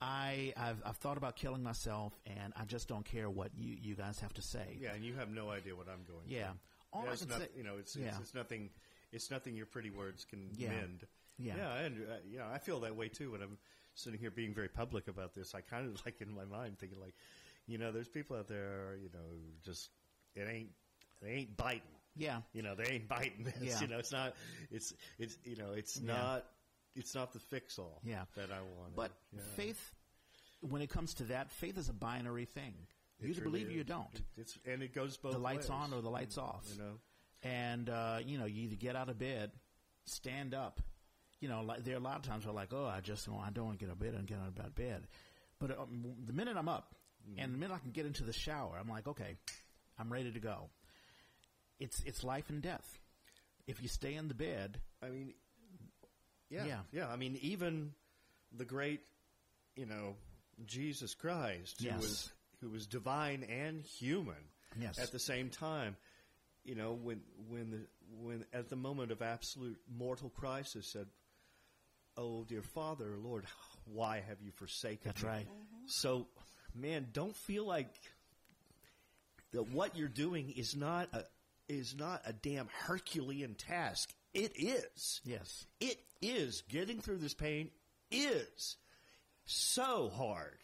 [0.00, 3.94] I, I've, I've thought about killing myself, and I just don't care what you, you
[3.94, 4.76] guys have to say.
[4.80, 6.26] Yeah, and you have no idea what I'm going.
[6.26, 6.48] Yeah.
[6.48, 6.54] through.
[6.92, 8.08] All Yeah, I it's can not- say, you know, it's, yeah.
[8.08, 8.70] it's it's nothing.
[9.12, 10.68] It's nothing your pretty words can Yeah.
[10.70, 11.06] mend.
[11.38, 11.54] Yeah.
[11.56, 13.58] yeah, and uh, you know, I feel that way too when I'm
[13.94, 15.54] sitting here being very public about this.
[15.54, 17.14] I kind of like in my mind thinking like,
[17.66, 19.90] you know, there's people out there, you know, just
[20.34, 20.70] it ain't
[21.22, 21.82] it ain't biting.
[22.16, 23.54] yeah, You know, they ain't biting this.
[23.60, 23.80] Yeah.
[23.82, 24.34] You know, it's not.
[24.70, 26.12] It's it's you know, it's Yeah.
[26.12, 26.46] not.
[26.96, 28.00] It's not the fix all.
[28.04, 28.24] Yeah.
[28.36, 28.96] that I want.
[28.96, 29.40] but yeah.
[29.56, 29.94] faith,
[30.60, 32.74] when it comes to that, faith is a binary thing.
[33.20, 34.22] You either believe or you don't.
[34.36, 35.32] It's and it goes both.
[35.32, 36.66] the lights ways, on or the lights off.
[36.72, 36.92] You know.
[37.42, 39.52] and uh, you know, you either get out of bed,
[40.04, 40.80] stand up.
[41.40, 43.40] You know, like, there are a lot of times where like, oh, I just don't,
[43.40, 45.06] I don't want to get out of bed and get out of bed.
[45.58, 46.94] But um, the minute I'm up,
[47.38, 49.36] and the minute I can get into the shower, I'm like, okay,
[49.98, 50.70] I'm ready to go.
[51.78, 52.98] It's it's life and death.
[53.66, 55.34] If you stay in the bed, I mean,
[56.50, 56.80] yeah, Yeah.
[56.92, 57.92] yeah, I mean, even
[58.52, 59.00] the great,
[59.74, 60.16] you know,
[60.64, 61.94] Jesus Christ, Yes.
[61.94, 64.98] who was who was divine and human Yes.
[64.98, 65.96] at the same time.
[66.64, 67.86] You know, when when the
[68.22, 71.08] when at the moment of absolute mortal crisis, said,
[72.16, 73.46] "Oh, dear Father, Lord,
[73.84, 75.46] why have you forsaken that's me?" right.
[75.46, 75.86] Mm-hmm.
[75.86, 76.28] So,
[76.74, 77.94] man, don't feel like
[79.52, 81.24] that what you're doing is not a
[81.68, 84.14] is not a damn Herculean task.
[84.36, 85.20] It is.
[85.24, 85.66] Yes.
[85.80, 87.70] It is getting through this pain
[88.10, 88.76] is
[89.46, 90.58] so hard.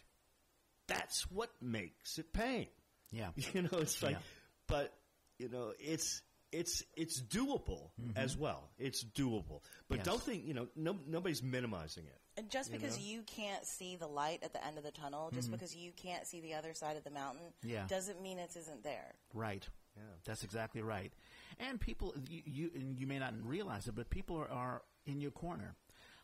[0.88, 2.66] That's what makes it pain.
[3.10, 3.30] Yeah.
[3.54, 4.18] You know, it's like Yeah.
[4.66, 4.92] but
[5.38, 6.20] you know, it's
[6.52, 8.16] it's it's doable mm-hmm.
[8.16, 8.68] as well.
[8.78, 9.62] It's doable.
[9.88, 10.06] But Yes.
[10.06, 12.18] don't think, you know, no, nobody's minimizing it.
[12.36, 13.04] And just You because know?
[13.04, 15.54] you can't see the light at the end of the tunnel, just mm-hmm.
[15.54, 17.86] because you can't see the other side of the mountain, Yeah.
[17.88, 19.14] doesn't mean it isn't there.
[19.32, 19.66] Right.
[19.96, 20.02] Yeah.
[20.24, 21.12] That's exactly right.
[21.60, 25.20] And people, you, you, and you may not realize it, but people are, are in
[25.20, 25.74] your corner.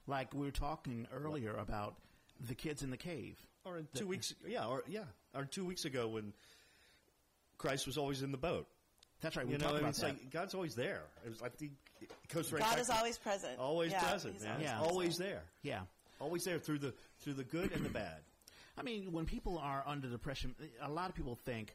[0.07, 1.97] Like we were talking earlier about
[2.47, 3.37] the kids in the cave.
[3.65, 5.05] Or in two weeks, yeah, or yeah,
[5.35, 6.33] or two weeks ago when
[7.59, 8.67] Christ was always in the boat.
[9.21, 9.45] That's right.
[9.47, 10.07] We You know, talked and about it's that.
[10.09, 11.03] like God's always there.
[11.27, 11.71] It was like the
[12.01, 13.59] it goes right God back is to- always present.
[13.59, 14.51] always Yeah, present, man.
[14.53, 14.81] always Yeah.
[14.81, 15.43] Always there.
[15.63, 15.81] yeah.
[16.21, 18.19] Always there through the through the good and the bad.
[18.79, 21.75] I mean, when people are under depression, a lot of people think,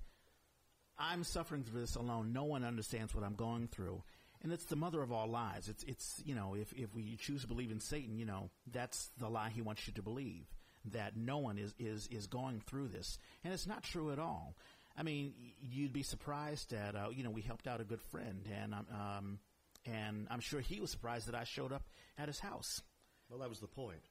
[0.98, 2.34] I'm suffering through this alone.
[2.34, 4.04] No one understands what I'm going through.
[4.41, 5.70] And it's the mother of all lies.
[5.70, 9.10] It's, it's, you know, if, if we choose to believe in Satan, you know, that's
[9.18, 10.46] the lie he wants you to believe.
[10.91, 13.18] That no one is, is, is going through this.
[13.44, 14.56] And it's not true at all.
[14.98, 18.48] I mean, you'd be surprised at, uh, you know, we helped out a good friend
[18.54, 19.39] and, um, um,
[19.86, 21.84] and I'm sure he was surprised that I showed up
[22.18, 22.82] at his house.
[23.30, 24.02] Well, that was the point.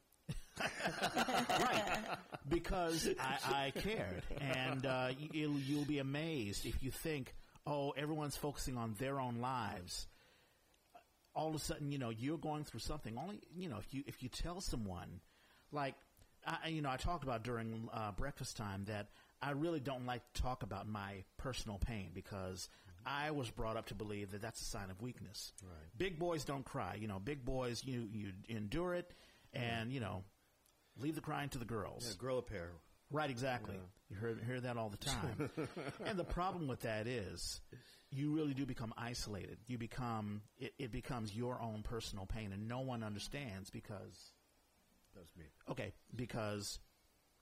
[0.60, 2.04] Right.
[2.48, 4.22] Because I, I cared.
[4.40, 7.34] And uh, you'll, you'll be amazed if you think,
[7.66, 10.06] oh, everyone's focusing on their own lives.
[11.34, 13.16] All of a sudden, you know, you're going through something.
[13.16, 15.20] Only, you know, if you if you tell someone,
[15.70, 15.94] like,
[16.46, 19.08] I, you know, I talked about during uh, breakfast time that
[19.40, 22.68] I really don't like to talk about my personal pain because
[23.06, 25.52] I was brought up to believe that that's a sign of weakness.
[25.62, 25.98] Right.
[25.98, 26.96] Big boys don't cry.
[27.00, 29.10] You know, big boys, you you endure it,
[29.52, 30.24] and you know,
[30.98, 32.06] leave the crying to the girls.
[32.06, 32.70] Yeah, grow a pair.
[33.10, 33.76] Right, exactly.
[34.08, 35.50] You hear, hear that all the time.
[36.06, 37.60] and the problem with that is
[38.10, 39.58] you really do become isolated.
[39.66, 44.32] You become, it, it becomes your own personal pain and no one understands because,
[45.14, 45.44] That's me.
[45.70, 46.78] okay, because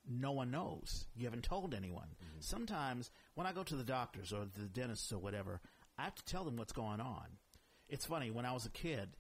[0.09, 1.07] no one knows.
[1.15, 2.09] You haven't told anyone.
[2.17, 2.41] Mm-hmm.
[2.41, 5.61] Sometimes when I go to the doctors or the dentists or whatever,
[5.99, 7.27] I have to tell them what's going on.
[7.89, 9.17] It's funny, when I was a kid,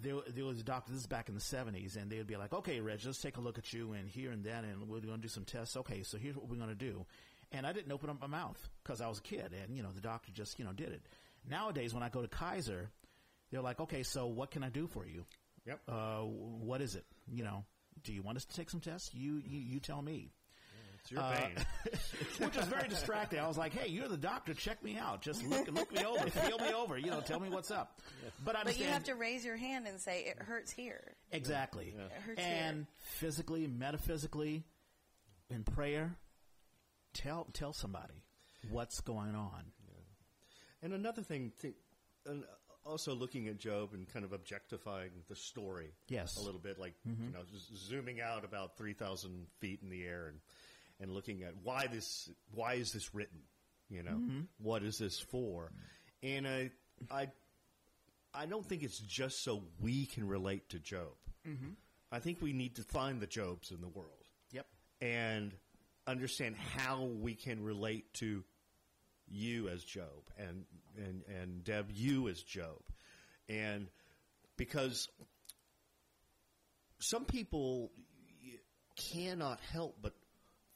[0.00, 2.36] there, there was a doctor, this is back in the 70s, and they would be
[2.36, 5.00] like, okay, Reg, let's take a look at you and here and then, and we're
[5.00, 5.76] going to do some tests.
[5.76, 7.04] Okay, so here's what we're going to do.
[7.50, 9.90] And I didn't open up my mouth because I was a kid, and, you know,
[9.94, 11.02] the doctor just, you know, did it.
[11.48, 12.90] Nowadays, when I go to Kaiser,
[13.50, 15.24] they're like, okay, so what can I do for you?
[15.66, 15.80] Yep.
[15.88, 17.04] Uh, what is it?
[17.30, 17.64] You know,
[18.02, 19.10] do you want us to take some tests?
[19.14, 20.30] You, you, you tell me.
[21.02, 21.56] It's your Uh, pain.
[22.38, 23.40] Which was very distracting.
[23.40, 24.54] I was like, "Hey, you're the doctor.
[24.54, 25.20] Check me out.
[25.20, 26.96] Just look, look me over, feel me over.
[26.96, 28.00] You know, tell me what's up."
[28.44, 31.14] But I But you have to raise your hand and say it hurts here.
[31.32, 32.86] exactly, It hurts and here.
[32.98, 34.64] physically, metaphysically,
[35.50, 36.16] in prayer,
[37.14, 38.22] tell tell somebody
[38.70, 39.72] what's going on.
[40.82, 41.74] And another thing, th-
[42.26, 42.44] and
[42.84, 46.36] also looking at Job and kind of objectifying the story Yes.
[46.36, 50.04] a little bit, like you know, just zooming out about three thousand feet in the
[50.04, 50.40] air and
[51.02, 53.40] and looking at why this, why is this written?
[53.90, 54.40] You know, mm-hmm.
[54.58, 55.70] What is this for?
[56.22, 56.70] And I,
[57.10, 57.28] I,
[58.32, 61.12] I don't think it's just so we can relate to Job.
[61.46, 61.72] Mm-hmm.
[62.10, 64.66] I think we need to find the Jobs in the world Yep.
[65.00, 65.52] and
[66.06, 68.44] understand how we can relate to
[69.28, 70.64] you as Job and
[70.96, 72.80] and and Deb you as Job,
[73.48, 73.88] and
[74.58, 75.08] because
[76.98, 77.90] some people
[78.96, 80.14] cannot help but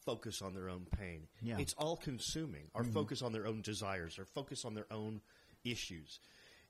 [0.07, 1.27] focus on their own pain.
[1.43, 1.59] Yeah.
[1.59, 2.69] It's all consuming.
[2.73, 2.93] Or mm-hmm.
[2.93, 5.21] focus on their own desires, our focus on their own
[5.65, 6.21] issues.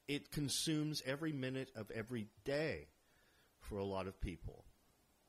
[0.09, 2.89] It consumes every minute of every day
[3.61, 4.65] for a lot of people.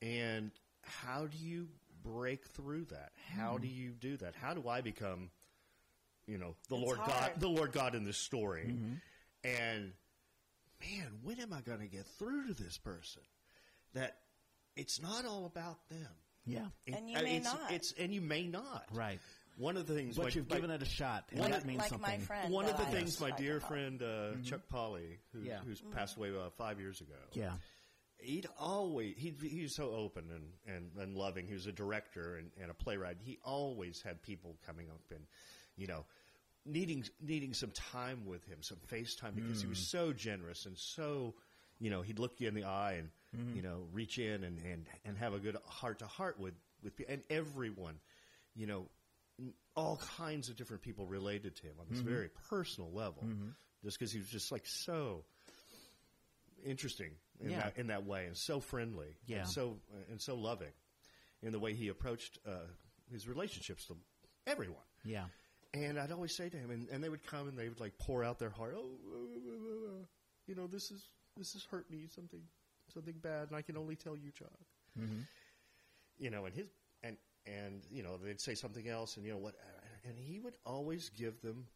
[0.00, 0.50] And
[0.82, 1.68] how do you
[2.02, 3.12] break through that?
[3.36, 3.62] How mm-hmm.
[3.62, 4.34] do you do that?
[4.34, 5.30] How do I become,
[6.26, 7.40] you know, the It's Lord God, hard.
[7.40, 8.66] the Lord God in this story?
[8.68, 8.94] Mm-hmm.
[9.44, 9.92] And
[10.80, 13.22] man, when am I going to get through to this person?
[13.94, 14.16] That
[14.76, 16.08] it's not all about them.
[16.48, 16.66] Yeah.
[16.86, 17.60] It- And you may it's, not.
[17.70, 18.86] It's and you may not.
[18.92, 19.20] Right.
[19.56, 21.64] One of the things, But my- you've my- given it a shot, and One that
[21.64, 22.08] means like something.
[22.10, 22.52] my friend.
[22.52, 23.70] one of the I things my dear help.
[23.70, 25.58] friend uh, Chuck Polly, who, Yeah.
[25.60, 27.54] who's passed away uh, five years ago, Yeah.
[28.18, 31.46] he'd always he he was so open and, and, and loving.
[31.48, 33.16] He was a director and, and a playwright.
[33.20, 35.26] He always had people coming up and
[35.76, 36.04] you know
[36.64, 40.76] needing needing some time with him, some face time because he was so generous and
[40.78, 41.34] so
[41.80, 43.10] you know he'd look you in the eye and
[43.54, 46.94] you know reach in and, and and have a good heart to heart with with
[47.08, 47.94] and everyone
[48.54, 48.86] you know
[49.76, 53.22] all kinds of different people related to him on this very personal level
[53.84, 55.24] just because he was just like so
[56.64, 57.58] interesting in Yeah.
[57.60, 59.38] that in that way and so friendly Yeah.
[59.40, 59.78] and so
[60.10, 60.72] and so loving
[61.42, 62.66] in the way he approached uh,
[63.12, 63.96] his relationships to
[64.46, 65.26] everyone Yeah.
[65.74, 67.96] and I'd always say to him and, and they would come and they would like
[67.98, 70.04] pour out their heart oh uh, uh, uh,
[70.46, 72.40] you know this is this has hurt me something
[72.92, 74.48] something bad and I can only tell you Chuck.
[74.98, 75.20] Mm-hmm.
[76.18, 76.66] You know and his
[77.02, 77.16] and
[77.46, 79.54] and you know they'd say something else and you know what
[80.04, 81.66] and he would always give them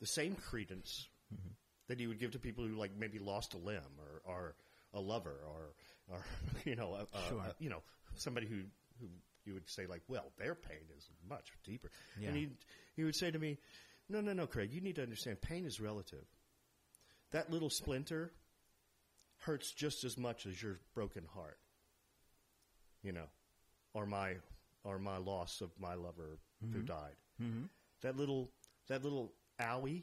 [0.00, 1.50] the same credence mm-hmm.
[1.88, 4.54] that he would give to people who like maybe lost a limb or, or
[4.92, 5.74] a lover or
[6.14, 6.24] or
[6.64, 7.38] you know a, a- Sure.
[7.40, 7.82] a- you know
[8.16, 8.60] somebody who
[9.00, 9.08] who
[9.44, 11.90] you would say like well their pain is much deeper.
[12.20, 12.28] Yeah.
[12.28, 12.48] and he
[12.96, 13.58] he would say to me
[14.08, 16.24] no no no Craig you need to understand pain is relative.
[17.32, 18.30] That little splinter
[19.44, 21.58] hurts just as much as your broken heart
[23.02, 23.26] you know
[23.92, 24.34] or my
[24.84, 26.86] or my loss of my lover who mm-hmm.
[26.86, 27.16] died.
[27.42, 27.64] Mm-hmm.
[28.02, 28.50] that little
[28.88, 30.02] that little owie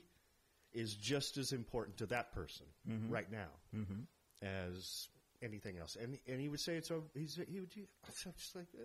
[0.74, 3.12] is just as important to that person mm-hmm.
[3.12, 4.02] right now mm-hmm.
[4.42, 5.10] as
[5.42, 5.98] anything else.
[6.02, 7.06] And and he would say it's over.
[7.14, 7.70] He's he would.
[8.26, 8.84] I'm just like, uh,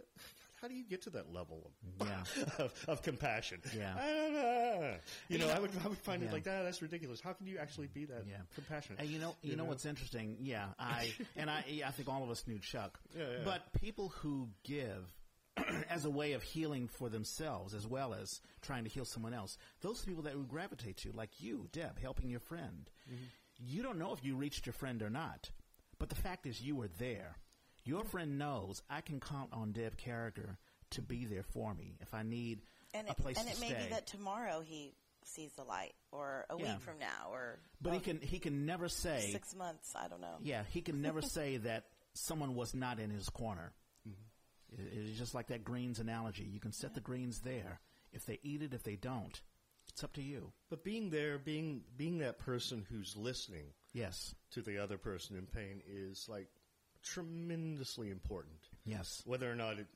[0.61, 2.45] how do you get to that level of Yeah.
[2.65, 3.61] of, of compassion?
[3.77, 3.95] Yeah.
[3.99, 4.95] I don't know.
[5.29, 6.29] You know, I would I would find Yeah.
[6.29, 6.63] it like that.
[6.63, 7.21] That's ridiculous.
[7.21, 8.37] How can you actually be that Yeah.
[8.55, 9.01] compassionate?
[9.01, 9.69] And you know, you, know, know?
[9.71, 10.37] what's interesting?
[10.41, 12.99] Yeah, I and I, I think all of us knew Chuck.
[13.17, 13.37] Yeah, yeah.
[13.45, 15.13] But people who give
[15.91, 19.57] as a way of healing for themselves as well as trying to heal someone else,
[19.81, 22.91] those people that we gravitate to, like you, Deb, helping your friend.
[23.11, 23.25] Mm-hmm.
[23.59, 25.49] You don't know if you reached your friend or not,
[25.99, 27.37] but the fact is you were there.
[27.85, 30.57] Your friend knows I can count on Deb Carragher
[30.91, 32.61] to be there for me if I need
[32.95, 34.95] And a it, place and to it may be that tomorrow he
[35.25, 36.75] sees the light, or a Yeah.
[36.75, 39.93] week from now, or but he oh, can he can never say six months.
[39.97, 40.37] I don't know.
[40.41, 41.85] Yeah, he can never say that
[42.15, 43.73] someone was not in his corner.
[44.09, 44.83] Mm-hmm.
[44.83, 46.45] It- It's just like that greens analogy.
[46.45, 47.81] You can set the greens there.
[48.13, 49.41] If they eat it, if they don't,
[49.97, 50.53] it's up to you.
[50.69, 55.47] but being there, being being that person who's listening Yes, to the other person in
[55.47, 56.49] pain is like
[57.03, 58.59] tremendously important.
[58.85, 59.87] yes, Whether or not it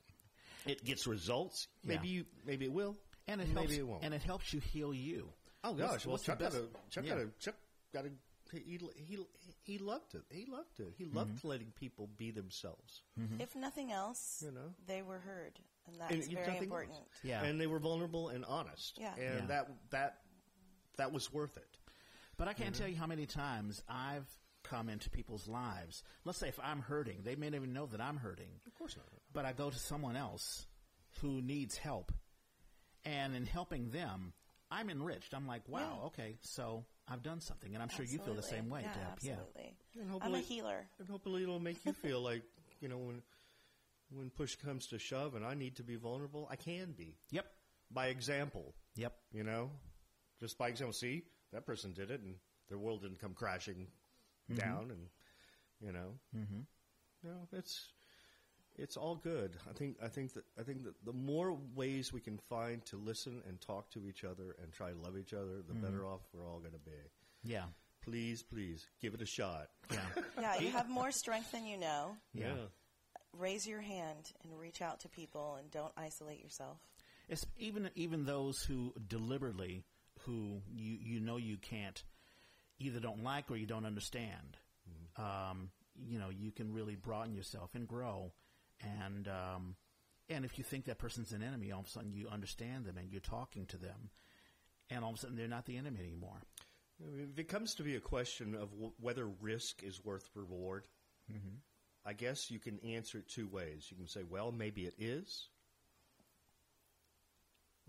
[0.67, 2.15] it gets results, maybe Yeah.
[2.15, 2.97] you maybe it will,
[3.29, 3.75] and it maybe helps.
[3.75, 4.05] it won't.
[4.05, 5.31] And it helps you heal you.
[5.65, 7.11] oh What's- gosh, well what's Chuck got a Chuck yeah.
[7.15, 7.55] got a Chuck
[7.93, 8.11] got a
[8.53, 9.19] he, he
[9.63, 10.23] he loved it.
[10.31, 10.95] He loved it.
[10.97, 11.49] He loved Mm-hmm.
[11.49, 13.03] letting people be themselves.
[13.39, 14.75] If nothing else, You know?
[14.87, 16.93] they were heard, and that's And very important.
[16.93, 17.09] else.
[17.23, 17.43] Yeah.
[17.45, 18.99] and they were vulnerable and honest.
[19.01, 19.15] Yeah.
[19.15, 19.47] and Yeah.
[19.47, 20.19] that that
[20.97, 21.79] that was worth it.
[22.37, 22.81] But I can't mm-hmm.
[22.81, 24.29] tell you how many times I've
[24.63, 26.03] come into people's lives.
[26.25, 28.61] Let's say if I'm hurting, they may not even know that I'm hurting.
[28.67, 29.07] Of course not.
[29.33, 30.67] but I go to someone else
[31.21, 32.13] who needs help,
[33.05, 34.33] and in helping them,
[34.71, 35.35] I'm enriched.
[35.35, 36.07] I'm like, wow, Yeah.
[36.07, 39.13] okay, so I've done something, and I'm sure you feel the same way, yeah, Deb.
[39.13, 39.75] Absolutely.
[40.01, 40.87] And I'm a healer.
[40.99, 42.43] And hopefully it'll make you feel like,
[42.81, 43.23] you know, when
[44.13, 47.17] when push comes to shove and I need to be vulnerable, I can be.
[47.31, 47.47] Yep.
[47.91, 49.15] By example, Yep.
[49.33, 49.71] you know?
[50.39, 52.35] Just by example, see, that person did it and
[52.69, 53.87] their world didn't come crashing
[54.55, 55.09] down and
[55.81, 56.15] you know.
[56.37, 56.61] Mm-hmm.
[57.23, 57.87] You know, it's
[58.77, 59.57] it's all good.
[59.69, 62.97] I think I think that I think that the more ways we can find to
[62.97, 66.21] listen and talk to each other and try to love each other, the better off
[66.33, 66.93] we're all going to be.
[67.45, 67.65] Yeah.
[68.03, 69.69] Please, please, give it a shot.
[69.93, 69.99] Yeah.
[70.41, 72.17] Yeah, you have more strength than you know.
[72.33, 72.55] Yeah.
[73.39, 76.79] Raise your hand and reach out to people, and don't isolate yourself.
[77.29, 79.85] It's even even those who deliberately,
[80.21, 82.03] who you you know you can't,
[82.79, 84.57] either don't like or you don't understand.
[85.17, 85.71] Um,
[86.09, 88.33] you know, you can really broaden yourself and grow,
[88.81, 89.77] and um,
[90.29, 92.97] and if you think that person's an enemy, all of a sudden you understand them
[92.97, 94.11] and you're talking to them,
[94.89, 96.43] and all of a sudden they're not the enemy anymore.
[97.01, 100.87] If it comes to be a question of w- whether risk is worth reward,
[102.05, 103.87] I guess you can answer it two ways.
[103.91, 105.49] You can say, well, maybe it is.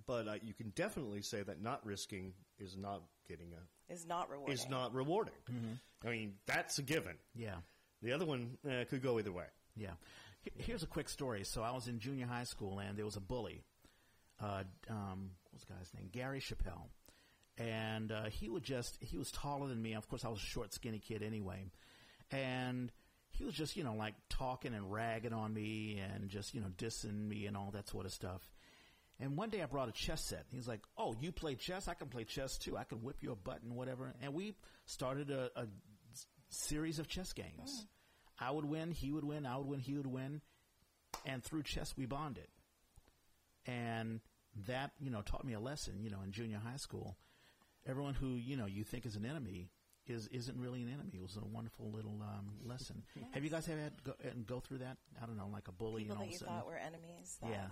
[0.05, 4.29] But uh, you can definitely say that not risking is not getting a Is not
[4.29, 4.53] rewarding.
[4.53, 5.33] is not rewarding.
[6.05, 7.15] I mean, that's a given.
[7.35, 7.55] Yeah.
[8.01, 9.45] The other one uh, could go either way.
[9.75, 9.91] Yeah.
[10.57, 11.43] Here's a quick story.
[11.43, 13.63] So I was in junior high school, and there was a bully.
[14.41, 16.09] Uh, um, what was the guy's name?
[16.11, 16.87] Gary Chappelle.
[17.57, 19.93] And uh, he would just, he was taller than me.
[19.93, 21.69] Of course, I was a short, skinny kid anyway.
[22.31, 22.91] And
[23.31, 26.71] he was just, you know, like talking and ragging on me and just, you know,
[26.77, 28.41] dissing me and all that sort of stuff.
[29.19, 30.45] And one day I brought a chess set.
[30.49, 31.87] He's like, "Oh, you play chess?
[31.87, 32.75] I can play chess too.
[32.75, 34.55] I can whip your butt and whatever." And we
[34.85, 35.67] started a
[36.49, 37.85] series of chess games.
[38.39, 38.45] Hmm.
[38.47, 40.41] I would win, he would win, I would win, he would win,
[41.25, 42.47] and through chess we bonded.
[43.67, 44.21] And
[44.67, 46.01] that, you know, taught me a lesson.
[46.01, 47.15] You know, in junior high school,
[47.85, 49.69] everyone who you know you think is an enemy
[50.07, 51.11] is isn't really an enemy.
[51.15, 53.03] It was a wonderful little um, lesson.
[53.31, 54.97] Have you guys ever had go, and go through that?
[55.21, 56.53] I don't know, like a bully People and all that of a you sudden.
[56.55, 57.37] thought were enemies.
[57.41, 57.67] that- Yeah.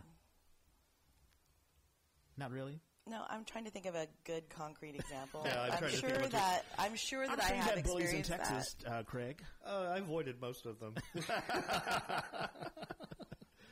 [2.38, 2.80] Not really.
[3.08, 5.42] No, I'm trying to think of a good concrete example.
[5.46, 7.62] Yeah, I'm I'm trying to think sure that I'm sure that I'm I sure you
[7.64, 9.44] have had bullies in Texas, uh, Craig.
[9.66, 10.94] Uh, I avoided most of them.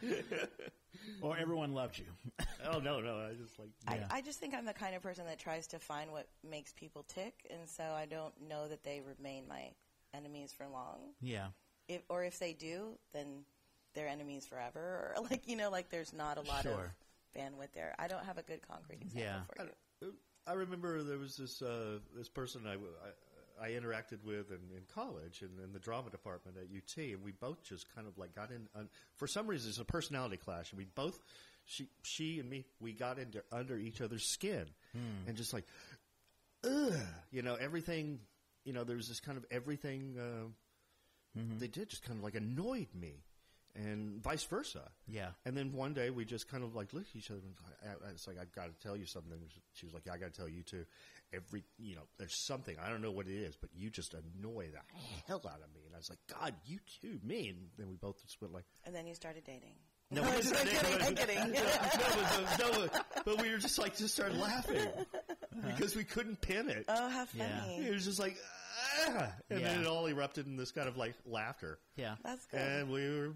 [1.21, 2.05] Or everyone loved you.
[2.71, 4.05] oh no, no, I just like Yeah.
[4.11, 6.73] I, I just think I'm the kind of person that tries to find what makes
[6.73, 9.71] people tick, and so I don't know that they remain my
[10.13, 11.13] enemies for long.
[11.21, 11.47] yeah.
[11.87, 13.45] If, or if they do, then
[13.93, 14.79] they're enemies forever.
[15.15, 16.93] Or like you know, like there's not a lot Sure.
[17.35, 17.95] of bandwidth there.
[17.97, 19.41] I don't have a good concrete example Yeah.
[19.55, 19.69] for
[20.01, 20.13] you.
[20.45, 22.75] I remember there was this uh, this person I, I,
[23.61, 27.31] I interacted with in, in college in, in the drama department at UT, and we
[27.31, 28.67] both just kind of like got in.
[28.75, 31.19] Un, for some reason, it's a personality clash, and we both
[31.65, 34.65] she she and me we got into under each other's skin,
[35.27, 35.65] and just like,
[36.63, 36.93] ugh,
[37.31, 38.19] you know, everything.
[38.63, 40.47] You know, there was this kind of everything uh,
[41.59, 43.23] they did just kind of like annoyed me,
[43.75, 44.89] and vice versa.
[45.07, 45.29] Yeah.
[45.45, 48.07] And then one day we just kind of like looked at each other and I,
[48.07, 49.37] I, it's like, I've got to tell you something.
[49.73, 50.85] She was like, yeah, I got to tell you too.
[51.33, 54.69] Every, you know, there's something, I don't know what it is, but you just annoy
[54.71, 54.79] the
[55.27, 55.81] hell out of me.
[55.85, 57.49] And I was like, God, you too, me.
[57.49, 59.75] And then we both just went like, And then you started dating.
[60.11, 61.51] no, I'm just kidding, I'm kidding.
[61.51, 64.87] no, but, no, but- but we were just like, just started laughing
[65.65, 66.85] because we couldn't pin it.
[66.87, 67.59] Oh, how Yeah.
[67.61, 67.85] funny.
[67.85, 68.37] It was just like,
[69.09, 69.33] ah!
[69.49, 69.67] and Yeah.
[69.73, 71.79] then it all erupted in this kind of like laughter.
[71.97, 72.15] Yeah.
[72.23, 72.59] That's good.
[72.61, 73.33] And we were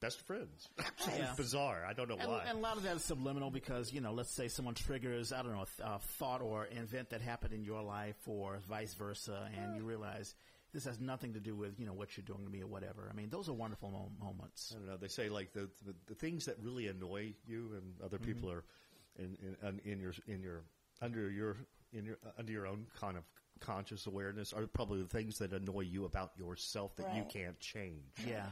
[0.00, 0.68] best friends.
[1.08, 1.32] Yeah.
[1.36, 1.84] Bizarre.
[1.88, 2.44] I don't know And, why.
[2.48, 5.42] and a lot of that is subliminal because, you know, let's say someone triggers, I
[5.42, 9.48] don't know, a, a thought or event that happened in your life or vice versa,
[9.60, 10.34] and you realize
[10.72, 13.08] this has nothing to do with, you know, what you're doing to me or whatever.
[13.10, 14.72] I mean, those are wonderful mo- moments.
[14.74, 14.96] I don't know.
[14.98, 18.26] They say like the, the the things that really annoy you and other Mm-hmm.
[18.32, 18.64] people are
[19.18, 20.62] in, in in your in your
[21.02, 21.56] under your
[21.92, 23.24] in your uh, under your own kind of
[23.58, 28.04] conscious awareness are probably the things that annoy you about yourself that you can't change.
[28.26, 28.46] Yeah.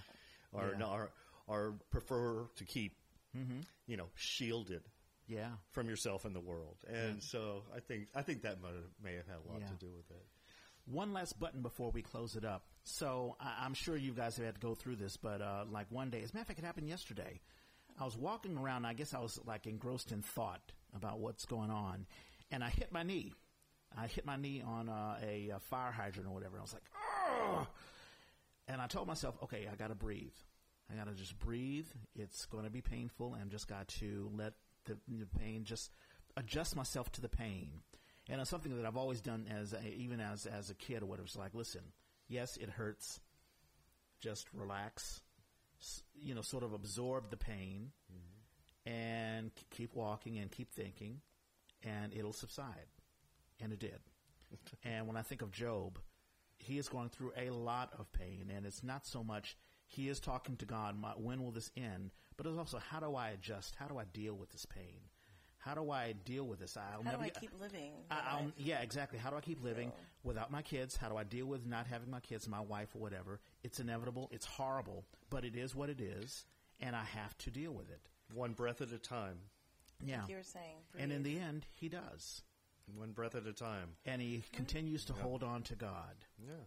[0.53, 0.79] Or Yeah.
[0.79, 1.11] no, or,
[1.49, 2.93] or prefer to keep
[3.87, 4.83] you know shielded
[5.29, 5.51] Yeah.
[5.71, 6.77] from yourself and the world.
[6.89, 8.69] And so I think I think that may,
[9.03, 9.69] may have had a lot Yeah.
[9.69, 10.27] to do with it.
[10.87, 12.65] One last button before we close it up.
[12.85, 15.87] So I, I'm sure you guys have had to go through this, but uh, like
[15.91, 17.41] one day, as a matter of fact, it happened yesterday.
[18.01, 18.85] I was walking around.
[18.87, 22.07] I guess I was like engrossed in thought about what's going on,
[22.51, 23.33] and I hit my knee.
[23.97, 26.59] I hit my knee on uh, a, uh fire hydrant or whatever.
[26.59, 27.67] I was like, oh!
[28.67, 30.35] And I told myself, okay, I got to breathe.
[30.91, 31.87] I got to just breathe.
[32.15, 34.55] It's going to be painful, and just got to let
[34.87, 35.91] the, the pain just
[36.37, 37.71] adjust myself to the pain.
[38.31, 41.07] And it's something that I've always done as a, even as as a kid or
[41.07, 41.27] whatever.
[41.27, 41.83] It's like, listen,
[42.29, 43.21] yes, it hurts.
[44.21, 45.21] Just relax.
[45.81, 48.91] S- You know, sort of absorb the pain, mm-hmm.
[48.91, 51.21] and k- keep walking and keep thinking,
[51.83, 52.87] and it'll subside.
[53.61, 53.99] And it did.
[54.85, 55.99] and when I think of Job,
[56.59, 59.57] he is going through a lot of pain, and it's not so much
[59.89, 62.13] he is talking to God, my, when will this end?
[62.37, 63.75] But it's also how do I adjust?
[63.75, 65.01] How do I deal with this pain?
[65.57, 66.77] How do I deal with this?
[66.77, 67.93] I'll How never do I get- keep living?
[68.11, 69.19] I, I'll, yeah, exactly.
[69.19, 70.97] How do I keep living without my kids?
[70.97, 73.41] How do I deal with not having my kids, my wife, or whatever?
[73.65, 74.29] It's inevitable.
[74.31, 76.45] It's horrible, but it is what it is,
[76.81, 78.01] and I have to deal with it.
[78.33, 79.39] One breath at a time.
[80.05, 80.23] Yeah.
[80.29, 80.77] You were saying.
[80.97, 82.43] And in the end, he does.
[82.95, 83.97] One breath at a time.
[84.07, 84.57] And he mm-hmm.
[84.57, 86.25] continues to hold on to God.
[86.39, 86.65] Yeah.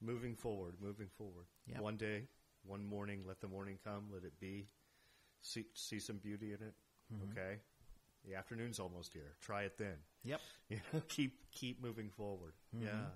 [0.00, 1.46] Moving forward, moving forward.
[1.66, 1.80] Yep.
[1.80, 2.28] One day,
[2.64, 4.66] one morning, let the morning come, let it be.
[5.40, 6.74] See, see some beauty in it.
[7.12, 7.32] Mm-hmm.
[7.32, 7.56] Okay.
[8.26, 9.36] The afternoon's almost here.
[9.40, 9.96] Try it then.
[10.24, 10.40] Yep.
[10.68, 12.54] You know, keep keep moving forward.
[12.74, 12.86] Mm-hmm.
[12.86, 13.10] Yeah.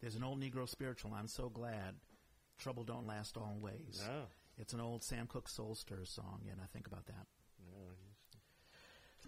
[0.00, 1.12] There's an old Negro spiritual.
[1.14, 1.94] I'm so glad.
[2.58, 4.02] Trouble don't last always.
[4.06, 4.24] No.
[4.58, 7.26] It's an old Sam Cooke Soul Stirrers song, and I think about that.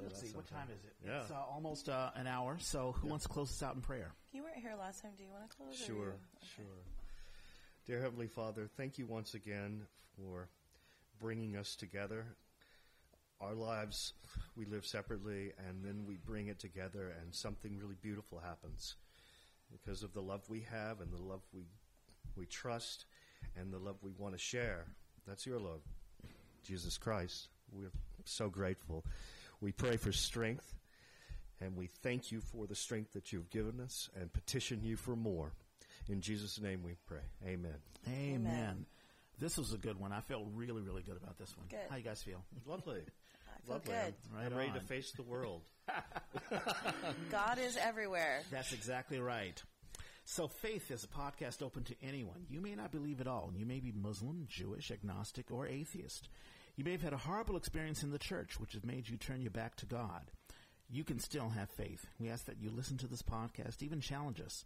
[0.03, 0.95] No, he's- Let's that see, what time is it?
[1.07, 1.21] Yeah.
[1.23, 2.57] It's uh, almost uh, an hour.
[2.61, 4.13] So, who wants to close us out in prayer?
[4.33, 5.13] You weren't here last time.
[5.17, 5.77] Do you want to close?
[5.77, 6.65] Sure, you- sure.
[7.87, 9.83] Dear Heavenly Father, thank you once again
[10.17, 10.49] for
[11.19, 12.25] bringing us together.
[13.41, 14.13] Our lives,
[14.55, 18.97] we live separately, and then we bring it together, and something really beautiful happens
[19.73, 21.63] because of the love we have and the love we
[22.37, 23.07] we trust
[23.57, 24.85] and the love we want to share.
[25.27, 25.81] That's your love,
[26.63, 27.49] Jesus Christ.
[27.73, 27.91] We're
[28.25, 29.05] so grateful.
[29.61, 30.75] We pray for strength,
[31.61, 35.15] and we thank you for the strength that you've given us, and petition you for
[35.17, 35.53] more.
[36.09, 37.21] In Jesus' name we pray.
[37.45, 37.75] Amen.
[38.09, 38.35] Amen.
[38.35, 38.87] Amen.
[39.39, 40.13] This was a good one.
[40.13, 41.67] I felt really, really good about this one.
[41.69, 41.79] Good.
[41.89, 42.43] How you guys feel?
[42.67, 43.01] Lovely.
[43.69, 43.93] I Lovely.
[43.93, 44.15] good.
[44.33, 45.63] I'm, Right I'm ready to face the world.
[47.31, 48.41] God is everywhere.
[48.51, 49.63] That's exactly right.
[50.25, 52.47] So, Faith is a podcast open to anyone.
[52.49, 53.53] You may not believe at all.
[53.57, 56.29] You may be Muslim, Jewish, agnostic, or atheist.
[56.77, 59.43] You may have had a horrible experience in the church, which has made you turn
[59.43, 60.31] your back to God.
[60.89, 62.07] You can still have faith.
[62.19, 64.65] We ask that you listen to this podcast, even challenge us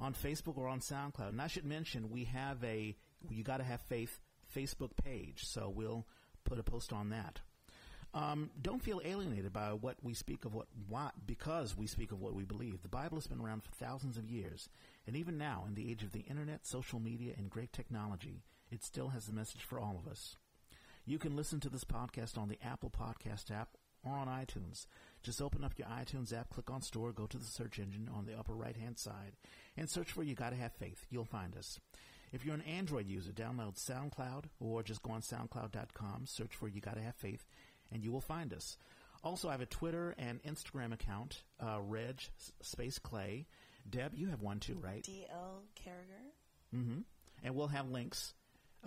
[0.00, 1.30] on Facebook or on SoundCloud.
[1.30, 2.96] And I should mention, we have a
[3.28, 4.20] You Gotta Have Faith
[4.54, 6.06] Facebook page, so we'll
[6.44, 7.40] put a post on that.
[8.14, 12.20] Um, don't feel alienated by what we speak of what why, because we speak of
[12.20, 12.80] what we believe.
[12.82, 14.68] The Bible has been around for thousands of years,
[15.06, 18.82] and even now, in the age of the internet, social media, and great technology, it
[18.82, 20.36] still has a message for all of us.
[21.08, 23.68] You can listen to this podcast on the Apple Podcast app
[24.04, 24.86] or on iTunes.
[25.22, 28.26] Just open up your iTunes app, click on Store, go to the search engine on
[28.26, 29.36] the upper right hand side,
[29.76, 31.06] and search for You Gotta Have Faith.
[31.08, 31.78] You'll find us.
[32.32, 36.80] If you're an Android user, download SoundCloud or just go on SoundCloud.com, search for You
[36.80, 37.46] Gotta Have Faith,
[37.92, 38.76] and you will find us.
[39.22, 42.20] Also, I have a Twitter and Instagram account, uh, Reg
[42.62, 43.46] Space Clay.
[43.88, 45.04] Deb, you have one too, right?
[45.04, 45.62] D.L.
[45.76, 46.32] Carriger.
[46.74, 46.98] Mm-hmm.
[47.44, 48.34] And we'll have links.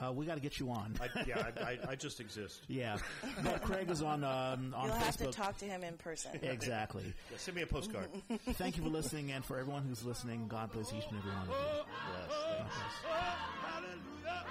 [0.01, 0.93] Uh, we got to get you on.
[1.01, 2.63] I, yeah, I, I, I just exist.
[2.67, 2.97] yeah,
[3.43, 4.99] but Craig is on um, on You'll Facebook.
[5.03, 6.31] have to talk to him in person.
[6.41, 7.03] Exactly.
[7.31, 8.07] Yeah, send me a postcard.
[8.53, 11.41] Thank you for listening, and for everyone who's listening, God bless each and every one
[11.41, 11.55] of you.
[12.13, 14.45] yes, thanks.